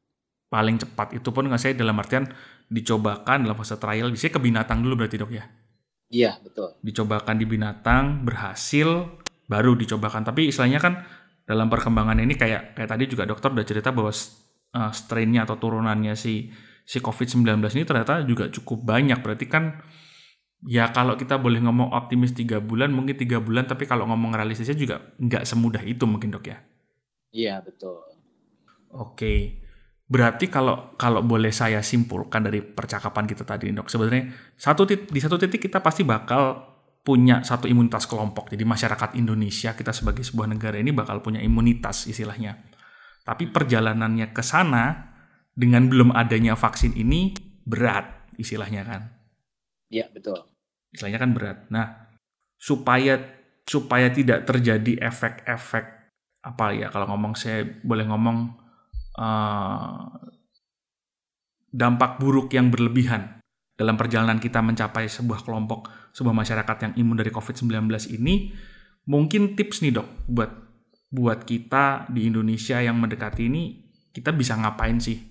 Paling 0.50 0.76
cepat 0.82 1.14
itu 1.14 1.28
pun 1.30 1.46
nggak 1.46 1.60
saya 1.60 1.74
dalam 1.78 1.94
artian 1.98 2.26
dicobakan 2.66 3.46
dalam 3.46 3.54
fase 3.54 3.78
trial, 3.78 4.10
bisa 4.10 4.30
ke 4.30 4.38
binatang 4.42 4.82
dulu 4.82 5.04
berarti 5.04 5.16
dok 5.18 5.30
ya? 5.30 5.46
Iya, 6.08 6.40
betul. 6.40 6.76
Dicobakan 6.80 7.36
di 7.36 7.44
binatang, 7.44 8.24
berhasil, 8.24 8.88
baru 9.44 9.76
dicobakan. 9.76 10.24
Tapi 10.24 10.48
istilahnya 10.48 10.80
kan 10.80 11.04
dalam 11.44 11.68
perkembangan 11.68 12.20
ini 12.20 12.36
kayak 12.36 12.76
kayak 12.76 12.88
tadi 12.88 13.04
juga 13.08 13.24
dokter 13.28 13.52
udah 13.52 13.64
cerita 13.64 13.92
bahwa 13.92 14.12
uh, 14.12 14.92
strainnya 14.92 15.44
atau 15.44 15.56
turunannya 15.60 16.16
si 16.16 16.48
si 16.88 17.00
COVID-19 17.04 17.60
ini 17.76 17.84
ternyata 17.84 18.24
juga 18.24 18.48
cukup 18.48 18.84
banyak. 18.88 19.20
Berarti 19.20 19.46
kan 19.48 19.76
ya 20.66 20.90
kalau 20.90 21.14
kita 21.14 21.38
boleh 21.38 21.62
ngomong 21.62 21.94
optimis 21.94 22.34
tiga 22.34 22.58
bulan 22.58 22.90
mungkin 22.90 23.14
tiga 23.14 23.38
bulan 23.38 23.70
tapi 23.70 23.86
kalau 23.86 24.10
ngomong 24.10 24.34
realistisnya 24.34 24.74
juga 24.74 25.14
nggak 25.22 25.46
semudah 25.46 25.82
itu 25.86 26.02
mungkin 26.02 26.34
dok 26.34 26.50
ya 26.50 26.58
iya 27.30 27.54
betul 27.62 28.02
oke 28.90 29.62
berarti 30.08 30.48
kalau 30.48 30.96
kalau 30.96 31.20
boleh 31.20 31.52
saya 31.52 31.84
simpulkan 31.84 32.48
dari 32.48 32.64
percakapan 32.64 33.28
kita 33.28 33.44
tadi 33.44 33.68
dok 33.76 33.92
sebenarnya 33.92 34.56
satu 34.56 34.88
titik, 34.88 35.12
di 35.12 35.20
satu 35.20 35.36
titik 35.36 35.68
kita 35.68 35.84
pasti 35.84 36.00
bakal 36.02 36.64
punya 37.04 37.44
satu 37.44 37.68
imunitas 37.68 38.08
kelompok 38.08 38.48
jadi 38.48 38.64
masyarakat 38.64 39.20
Indonesia 39.20 39.76
kita 39.76 39.92
sebagai 39.92 40.24
sebuah 40.24 40.48
negara 40.48 40.80
ini 40.80 40.96
bakal 40.96 41.20
punya 41.20 41.44
imunitas 41.44 42.08
istilahnya 42.08 42.56
tapi 43.28 43.52
perjalanannya 43.52 44.32
ke 44.32 44.40
sana 44.40 45.12
dengan 45.52 45.92
belum 45.92 46.16
adanya 46.16 46.56
vaksin 46.56 46.96
ini 46.96 47.36
berat 47.68 48.32
istilahnya 48.40 48.82
kan 48.88 49.18
Iya, 49.88 50.06
betul. 50.12 50.44
Istilahnya 50.92 51.20
kan 51.20 51.30
berat. 51.32 51.58
Nah, 51.72 52.12
supaya 52.60 53.20
supaya 53.68 54.08
tidak 54.12 54.48
terjadi 54.48 55.04
efek-efek 55.04 55.84
apa 56.40 56.64
ya 56.72 56.88
kalau 56.88 57.12
ngomong 57.12 57.36
saya 57.36 57.66
boleh 57.84 58.08
ngomong 58.08 58.56
uh, 59.18 60.06
dampak 61.68 62.22
buruk 62.22 62.54
yang 62.54 62.70
berlebihan 62.70 63.42
dalam 63.78 63.94
perjalanan 63.94 64.38
kita 64.42 64.62
mencapai 64.62 65.06
sebuah 65.06 65.46
kelompok, 65.46 65.90
sebuah 66.14 66.34
masyarakat 66.34 66.76
yang 66.82 66.92
imun 66.98 67.18
dari 67.22 67.30
COVID-19 67.30 67.86
ini, 68.14 68.54
mungkin 69.06 69.54
tips 69.54 69.82
nih 69.82 69.98
dok 70.02 70.08
buat 70.26 70.50
buat 71.08 71.46
kita 71.46 72.10
di 72.12 72.28
Indonesia 72.28 72.82
yang 72.82 72.98
mendekati 72.98 73.46
ini, 73.48 73.86
kita 74.10 74.34
bisa 74.34 74.58
ngapain 74.58 74.98
sih? 74.98 75.22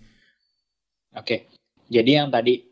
Oke, 1.13 1.51
jadi 1.91 2.23
yang 2.23 2.29
tadi 2.31 2.65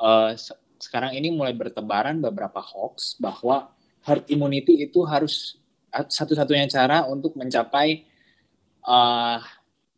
uh, 0.00 0.34
sekarang 0.82 1.16
ini 1.16 1.32
mulai 1.32 1.56
bertebaran 1.56 2.18
beberapa 2.20 2.60
hoax 2.60 3.16
bahwa 3.22 3.72
herd 4.04 4.28
immunity 4.28 4.84
itu 4.84 5.06
harus 5.06 5.56
satu-satunya 5.94 6.66
cara 6.66 7.06
untuk 7.06 7.38
mencapai 7.38 8.02
uh, 8.82 9.38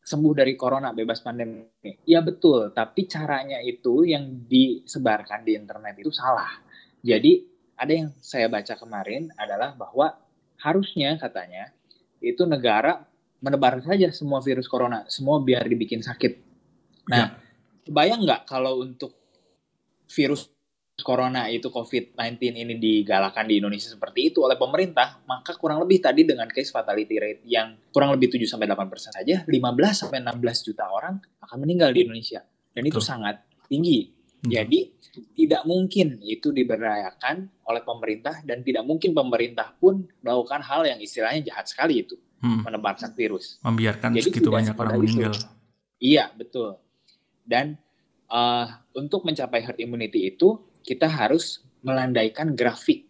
sembuh 0.06 0.38
dari 0.38 0.54
corona 0.54 0.94
bebas 0.94 1.18
pandemi. 1.18 1.66
Ya 2.06 2.22
betul, 2.22 2.70
tapi 2.70 3.10
caranya 3.10 3.58
itu 3.58 4.06
yang 4.06 4.46
disebarkan 4.46 5.42
di 5.42 5.58
internet 5.58 5.98
itu 5.98 6.14
salah. 6.14 6.62
Jadi 7.02 7.42
ada 7.74 7.90
yang 7.92 8.08
saya 8.22 8.46
baca 8.46 8.78
kemarin 8.78 9.34
adalah 9.34 9.74
bahwa 9.74 10.14
harusnya 10.62 11.18
katanya 11.18 11.74
itu 12.22 12.46
negara 12.46 13.02
menebar 13.42 13.82
saja 13.82 14.08
semua 14.14 14.38
virus 14.38 14.70
corona, 14.70 15.02
semua 15.10 15.42
biar 15.42 15.66
dibikin 15.66 16.00
sakit. 16.00 16.38
Nah, 17.10 17.34
ya. 17.34 17.90
bayang 17.90 18.22
nggak 18.22 18.46
kalau 18.46 18.80
untuk 18.80 19.10
virus 20.06 20.48
corona 21.04 21.52
itu 21.52 21.68
COVID-19 21.68 22.56
ini 22.56 22.74
digalakan 22.80 23.44
di 23.44 23.60
Indonesia 23.60 23.92
seperti 23.92 24.32
itu 24.32 24.40
oleh 24.40 24.56
pemerintah, 24.56 25.20
maka 25.28 25.52
kurang 25.60 25.84
lebih 25.84 26.00
tadi 26.00 26.24
dengan 26.24 26.48
case 26.48 26.72
fatality 26.72 27.16
rate 27.20 27.42
yang 27.44 27.76
kurang 27.92 28.16
lebih 28.16 28.32
7 28.32 28.48
sampai 28.48 28.64
8% 28.64 29.12
saja, 29.12 29.44
15 29.44 29.52
sampai 29.92 30.24
16 30.24 30.66
juta 30.72 30.88
orang 30.88 31.20
akan 31.44 31.56
meninggal 31.60 31.92
di 31.92 32.08
Indonesia. 32.08 32.40
Dan 32.72 32.88
itu 32.88 33.00
sangat 33.00 33.44
tinggi. 33.68 34.08
Hmm. 34.40 34.48
Jadi 34.48 34.96
tidak 35.36 35.68
mungkin 35.68 36.20
itu 36.24 36.48
diberdayakan 36.52 37.64
oleh 37.68 37.82
pemerintah 37.84 38.40
dan 38.44 38.64
tidak 38.64 38.84
mungkin 38.88 39.12
pemerintah 39.12 39.76
pun 39.76 40.04
melakukan 40.24 40.64
hal 40.64 40.88
yang 40.88 41.00
istilahnya 41.00 41.44
jahat 41.52 41.68
sekali 41.68 42.08
itu, 42.08 42.16
hmm. 42.40 42.64
menebarkan 42.64 43.12
virus. 43.12 43.60
Membiarkan 43.60 44.16
Jadi 44.16 44.32
segitu 44.32 44.48
banyak 44.48 44.72
orang 44.72 44.96
meninggal. 44.96 45.36
Itu. 45.36 45.44
Iya, 46.00 46.32
betul. 46.32 46.80
Dan 47.44 47.76
uh, 48.32 48.66
untuk 48.96 49.28
mencapai 49.28 49.60
herd 49.60 49.78
immunity 49.80 50.28
itu 50.32 50.56
kita 50.86 51.10
harus 51.10 51.66
melandaikan 51.82 52.54
grafik 52.54 53.04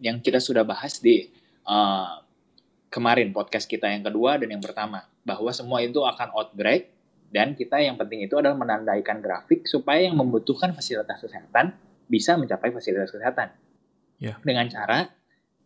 yang 0.00 0.24
kita 0.24 0.40
sudah 0.40 0.64
bahas 0.64 0.98
di 0.98 1.28
uh, 1.68 2.24
kemarin 2.88 3.30
podcast 3.36 3.68
kita 3.68 3.86
yang 3.92 4.00
kedua 4.00 4.40
dan 4.40 4.48
yang 4.56 4.64
pertama 4.64 5.04
bahwa 5.22 5.52
semua 5.52 5.84
itu 5.84 6.00
akan 6.00 6.32
outbreak 6.32 6.88
dan 7.28 7.52
kita 7.52 7.76
yang 7.76 8.00
penting 8.00 8.24
itu 8.24 8.40
adalah 8.40 8.56
menandaikan 8.56 9.20
grafik 9.20 9.68
supaya 9.68 10.08
yang 10.08 10.16
membutuhkan 10.16 10.72
fasilitas 10.72 11.20
kesehatan 11.20 11.76
bisa 12.08 12.40
mencapai 12.40 12.72
fasilitas 12.72 13.12
kesehatan 13.12 13.52
yeah. 14.16 14.40
dengan 14.40 14.64
cara 14.72 15.12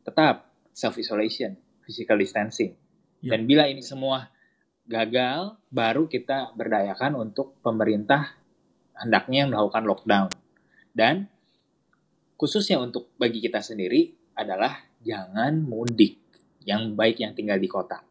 tetap 0.03 0.51
self 0.75 0.99
isolation, 0.99 1.55
physical 1.87 2.19
distancing 2.19 2.75
yeah. 3.23 3.39
dan 3.39 3.47
bila 3.47 3.71
ini 3.71 3.81
semua 3.81 4.27
gagal 4.83 5.55
baru 5.71 6.11
kita 6.11 6.59
berdayakan 6.59 7.15
untuk 7.15 7.55
pemerintah 7.63 8.35
hendaknya 8.99 9.47
melakukan 9.47 9.87
lockdown 9.87 10.29
dan 10.91 11.31
khususnya 12.43 12.83
untuk 12.83 13.15
bagi 13.15 13.39
kita 13.39 13.63
sendiri 13.63 14.35
adalah 14.35 14.75
jangan 14.99 15.63
mudik. 15.63 16.19
Yang 16.67 16.83
baik 16.99 17.17
yang 17.23 17.33
tinggal 17.39 17.59
di 17.63 17.71
kota. 17.71 18.03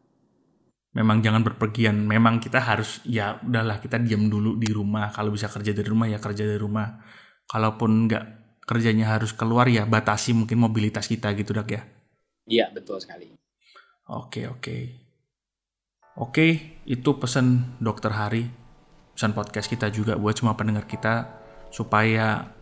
Memang 0.96 1.20
jangan 1.20 1.44
berpergian. 1.44 2.00
Memang 2.08 2.40
kita 2.40 2.64
harus 2.64 3.04
ya 3.04 3.36
udahlah 3.44 3.76
kita 3.76 4.00
diam 4.00 4.32
dulu 4.32 4.56
di 4.56 4.72
rumah. 4.72 5.12
Kalau 5.12 5.32
bisa 5.32 5.52
kerja 5.52 5.76
dari 5.76 5.88
rumah 5.88 6.08
ya 6.08 6.16
kerja 6.16 6.48
dari 6.48 6.60
rumah. 6.60 6.96
Kalaupun 7.44 8.08
nggak 8.08 8.24
kerjanya 8.64 9.16
harus 9.16 9.36
keluar 9.36 9.68
ya 9.68 9.84
batasi 9.84 10.32
mungkin 10.32 10.64
mobilitas 10.64 11.08
kita 11.08 11.32
gitu 11.36 11.52
dok 11.52 11.68
ya. 11.68 11.82
Iya 12.48 12.72
betul 12.72 13.00
sekali. 13.00 13.32
Oke 14.12 14.48
oke. 14.48 14.76
Oke 16.20 16.80
itu 16.84 17.10
pesan 17.16 17.76
dokter 17.80 18.12
Hari. 18.12 18.44
Pesan 19.16 19.32
podcast 19.32 19.68
kita 19.68 19.88
juga 19.88 20.16
buat 20.16 20.36
semua 20.36 20.56
pendengar 20.56 20.84
kita 20.84 21.40
supaya 21.72 22.52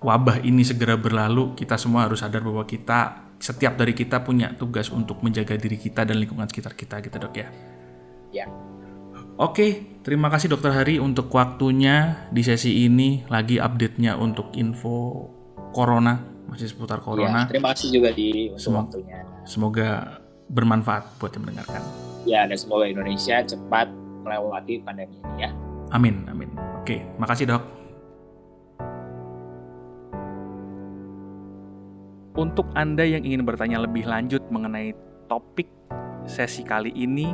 wabah 0.00 0.40
ini 0.42 0.64
segera 0.64 0.96
berlalu, 0.96 1.52
kita 1.54 1.76
semua 1.76 2.08
harus 2.08 2.24
sadar 2.24 2.40
bahwa 2.40 2.64
kita 2.64 3.30
setiap 3.40 3.76
dari 3.76 3.96
kita 3.96 4.20
punya 4.20 4.52
tugas 4.52 4.92
untuk 4.92 5.24
menjaga 5.24 5.56
diri 5.56 5.80
kita 5.80 6.04
dan 6.04 6.20
lingkungan 6.20 6.44
sekitar 6.48 6.76
kita 6.76 7.00
gitu 7.00 7.16
dok 7.16 7.34
ya. 7.36 7.48
Ya. 8.32 8.46
Oke, 9.40 9.96
terima 10.04 10.28
kasih 10.28 10.52
dokter 10.52 10.68
Hari 10.68 11.00
untuk 11.00 11.32
waktunya 11.32 12.28
di 12.28 12.44
sesi 12.44 12.84
ini 12.84 13.24
lagi 13.32 13.56
update-nya 13.56 14.20
untuk 14.20 14.52
info 14.52 15.24
corona 15.72 16.20
masih 16.50 16.68
seputar 16.68 17.00
corona. 17.00 17.46
Ya, 17.46 17.56
terima 17.56 17.72
kasih 17.72 17.88
juga 17.94 18.10
di 18.12 18.52
untuk 18.52 18.60
semoga, 18.60 18.82
waktunya. 18.92 19.18
Semoga 19.48 19.88
bermanfaat 20.52 21.16
buat 21.16 21.32
yang 21.32 21.48
mendengarkan. 21.48 21.82
Ya, 22.28 22.44
dan 22.44 22.58
semoga 22.58 22.84
Indonesia 22.90 23.40
cepat 23.40 23.88
melewati 24.26 24.84
pandemi 24.84 25.16
ini 25.16 25.48
ya. 25.48 25.50
Amin, 25.94 26.28
amin. 26.28 26.52
Oke, 26.84 27.00
makasih 27.16 27.48
dok. 27.48 27.79
Untuk 32.40 32.72
Anda 32.72 33.04
yang 33.04 33.28
ingin 33.28 33.44
bertanya 33.44 33.84
lebih 33.84 34.08
lanjut 34.08 34.40
mengenai 34.48 34.96
topik 35.28 35.68
sesi 36.24 36.64
kali 36.64 36.88
ini 36.96 37.28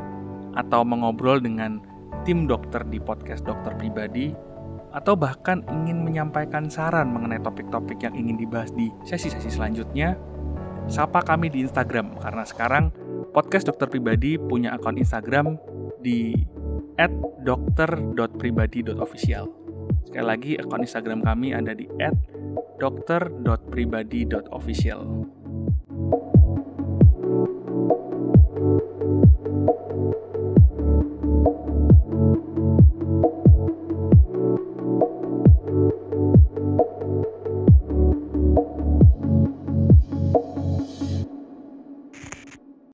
atau 0.59 0.83
mengobrol 0.83 1.39
dengan 1.39 1.79
tim 2.27 2.51
dokter 2.51 2.83
di 2.91 2.99
podcast 2.99 3.47
dokter 3.47 3.71
pribadi 3.79 4.35
atau 4.91 5.15
bahkan 5.15 5.63
ingin 5.71 6.03
menyampaikan 6.03 6.67
saran 6.67 7.15
mengenai 7.15 7.39
topik-topik 7.39 8.03
yang 8.03 8.19
ingin 8.19 8.35
dibahas 8.35 8.75
di 8.75 8.91
sesi-sesi 9.07 9.47
selanjutnya, 9.47 10.19
sapa 10.91 11.23
kami 11.23 11.55
di 11.55 11.63
Instagram 11.63 12.19
karena 12.19 12.43
sekarang 12.43 12.91
podcast 13.31 13.71
dokter 13.71 13.87
pribadi 13.87 14.43
punya 14.43 14.75
akun 14.75 14.99
Instagram 14.99 15.55
di 16.03 16.35
@dokter.pribadi.official. 17.47 19.47
Sekali 20.11 20.27
lagi 20.27 20.59
akun 20.59 20.83
Instagram 20.83 21.23
kami 21.23 21.55
ada 21.55 21.79
di 21.79 21.87
@dokter.pribadi.official. 22.81 25.01